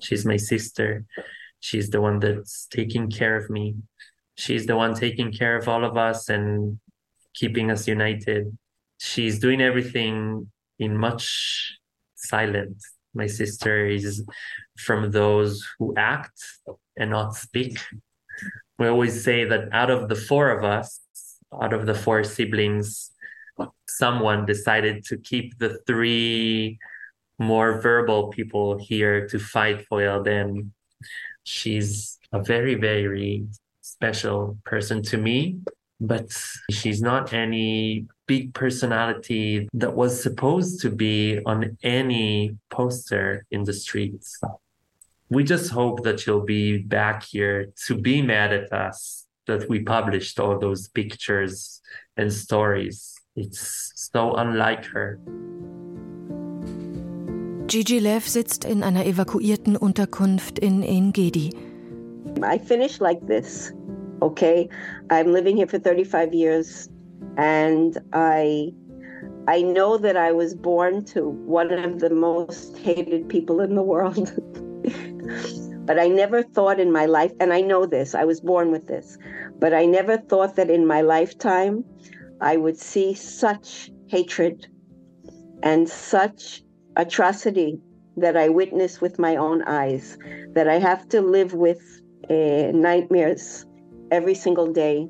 [0.00, 1.04] She's my sister.
[1.60, 3.76] She's the one that's taking care of me.
[4.38, 6.78] She's the one taking care of all of us and
[7.34, 8.56] keeping us united.
[8.98, 11.76] She's doing everything in much
[12.14, 12.88] silence.
[13.14, 14.24] My sister is
[14.78, 16.38] from those who act
[16.96, 17.80] and not speak.
[18.78, 21.00] We always say that out of the four of us,
[21.60, 23.10] out of the four siblings,
[23.88, 26.78] someone decided to keep the three
[27.40, 30.70] more verbal people here to fight for Yarden.
[31.42, 33.48] She's a very, very
[33.88, 35.58] special person to me,
[36.00, 36.28] but
[36.70, 43.72] she's not any big personality that was supposed to be on any poster in the
[43.72, 44.40] streets.
[45.30, 49.80] We just hope that she'll be back here to be mad at us that we
[49.80, 51.80] published all those pictures
[52.16, 55.20] and stories It's so unlike her.
[57.68, 61.54] Gigi Lev sitzt in einer evakuierten Unterkunft in Ein Gedi.
[62.42, 63.72] I finished like this.
[64.22, 64.68] Okay,
[65.10, 66.88] I'm living here for 35 years
[67.36, 68.72] and I
[69.46, 73.82] I know that I was born to one of the most hated people in the
[73.82, 74.30] world.
[75.86, 78.88] but I never thought in my life, and I know this, I was born with
[78.88, 79.16] this,
[79.58, 81.82] but I never thought that in my lifetime
[82.42, 84.66] I would see such hatred
[85.62, 86.62] and such
[86.96, 87.80] atrocity
[88.18, 90.18] that I witness with my own eyes,
[90.52, 91.97] that I have to live with
[92.30, 93.66] uh, nightmares
[94.10, 95.08] every single day.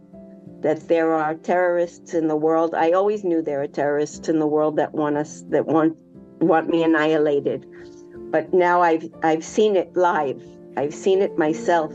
[0.61, 2.75] That there are terrorists in the world.
[2.75, 5.97] I always knew there are terrorists in the world that want us, that want
[6.41, 7.65] want me annihilated.
[8.33, 10.43] But now I've I've seen it live.
[10.77, 11.93] I've seen it myself.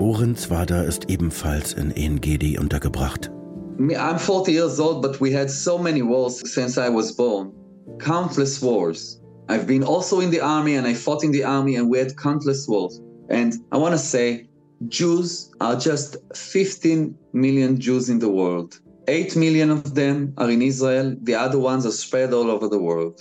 [0.00, 3.30] Oren Zwada ist ebenfalls in Ein Gedi untergebracht.
[3.78, 7.52] I'm 40 years old, but we had so many wars since I was born.
[7.98, 9.21] Countless wars.
[9.52, 12.16] I've been also in the army and I fought in the army and we had
[12.16, 12.98] countless wars.
[13.28, 14.46] And I want to say,
[14.88, 18.80] Jews are just 15 million Jews in the world.
[19.08, 22.78] 8 million of them are in Israel, the other ones are spread all over the
[22.78, 23.20] world.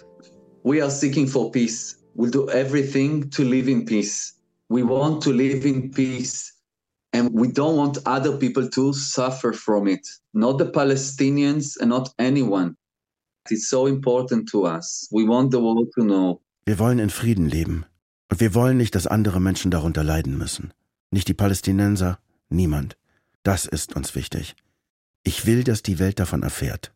[0.63, 1.97] We are seeking for peace.
[2.15, 4.33] We'll do everything to live in peace.
[4.69, 6.53] We want to live in peace
[7.11, 12.07] and we don't want other people to suffer from it not the palestinians and not
[12.19, 12.77] anyone
[13.51, 15.07] it's so important to us.
[15.11, 16.41] We want the world to know.
[16.65, 17.85] Wir wollen in frieden leben.
[18.29, 20.73] Und wir wollen nicht dass andere menschen darunter leiden müssen.
[21.11, 22.97] Nicht die palästinenser niemand.
[23.43, 24.55] Das ist uns wichtig.
[25.23, 26.93] Ich will dass die welt davon erfährt.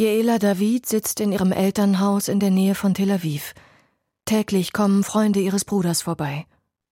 [0.00, 3.54] Jaela David sitzt in ihrem Elternhaus in der Nähe von Tel Aviv.
[4.24, 6.46] Täglich kommen Freunde ihres Bruders vorbei.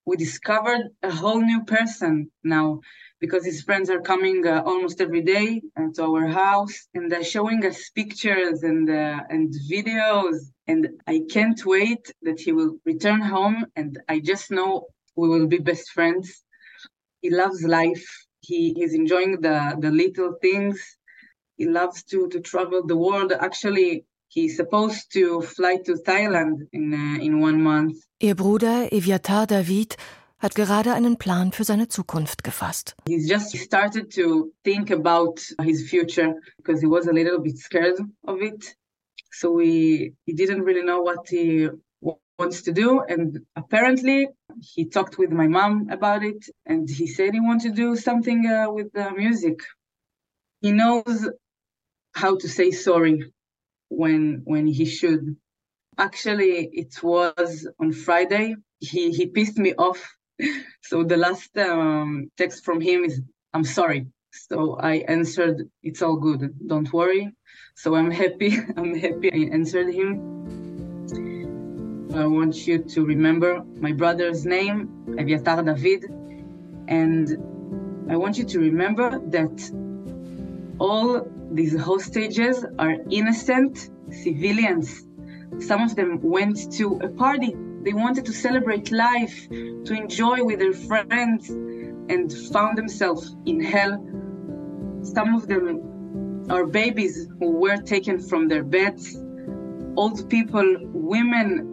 [0.05, 2.81] we discovered a whole new person now
[3.23, 5.61] because his friends are coming uh, almost every day
[5.95, 10.37] to our house and they're showing us pictures and uh, and videos
[10.71, 10.81] and
[11.13, 14.71] I can't wait that he will return home and I just know
[15.19, 16.25] we will be best friends.
[17.23, 18.05] He loves life.
[18.49, 20.75] He is enjoying the the little things.
[21.59, 23.29] He loves to to travel the world.
[23.49, 23.91] Actually,
[24.35, 25.23] he's supposed to
[25.55, 27.95] fly to Thailand in uh, in one month.
[28.27, 29.91] Ihr Bruder Eviatar David
[30.43, 32.95] hat gerade einen Plan für seine Zukunft gefasst.
[33.07, 37.99] He's just started to think about his future because he was a little bit scared
[38.27, 38.75] of it.
[39.31, 41.69] So he he didn't really know what he
[42.37, 44.27] wants to do and apparently
[44.59, 48.47] he talked with my mom about it and he said he wants to do something
[48.47, 49.59] uh, with the music
[50.61, 51.29] he knows
[52.13, 53.31] how to say sorry
[53.89, 55.37] when when he should
[55.97, 60.01] actually it was on friday he he pissed me off
[60.81, 63.21] so the last um, text from him is
[63.53, 67.31] i'm sorry so i answered it's all good don't worry
[67.75, 70.33] so i'm happy i'm happy i answered him
[72.15, 74.87] I want you to remember my brother's name,
[75.17, 76.03] Eviatar David,
[76.87, 77.25] and
[78.07, 79.71] I want you to remember that
[80.77, 85.07] all these hostages are innocent civilians.
[85.59, 87.55] Some of them went to a party.
[87.83, 94.01] They wanted to celebrate life, to enjoy with their friends, and found themselves in hell.
[95.01, 99.17] Some of them are babies who were taken from their beds,
[99.97, 101.69] old people, women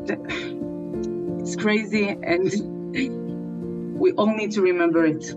[1.40, 2.50] it's crazy and
[4.00, 5.30] we all need to remember it.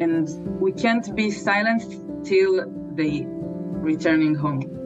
[0.00, 0.28] And
[0.60, 1.82] we can't be silent
[2.24, 2.64] till
[2.94, 4.83] they returning home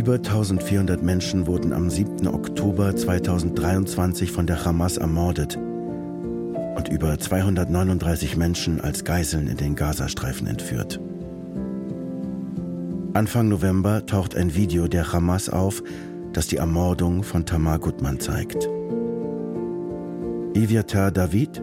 [0.00, 2.26] Über 1400 Menschen wurden am 7.
[2.26, 10.46] Oktober 2023 von der Hamas ermordet und über 239 Menschen als Geiseln in den Gazastreifen
[10.46, 10.98] entführt.
[13.12, 15.82] Anfang November taucht ein Video der Hamas auf,
[16.32, 18.70] das die Ermordung von Tamar Gutmann zeigt.
[20.54, 21.62] Iviatar David,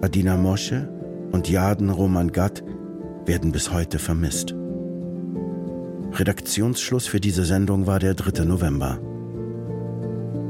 [0.00, 0.88] Adina Mosche
[1.30, 2.64] und Yaden Roman Gatt
[3.24, 4.57] werden bis heute vermisst.
[6.12, 8.44] Redaktionsschluss für diese Sendung war der 3.
[8.44, 8.98] November.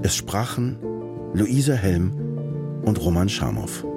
[0.02, 0.78] Es sprachen
[1.34, 2.12] Luise Helm
[2.84, 3.87] und Roman Schamow.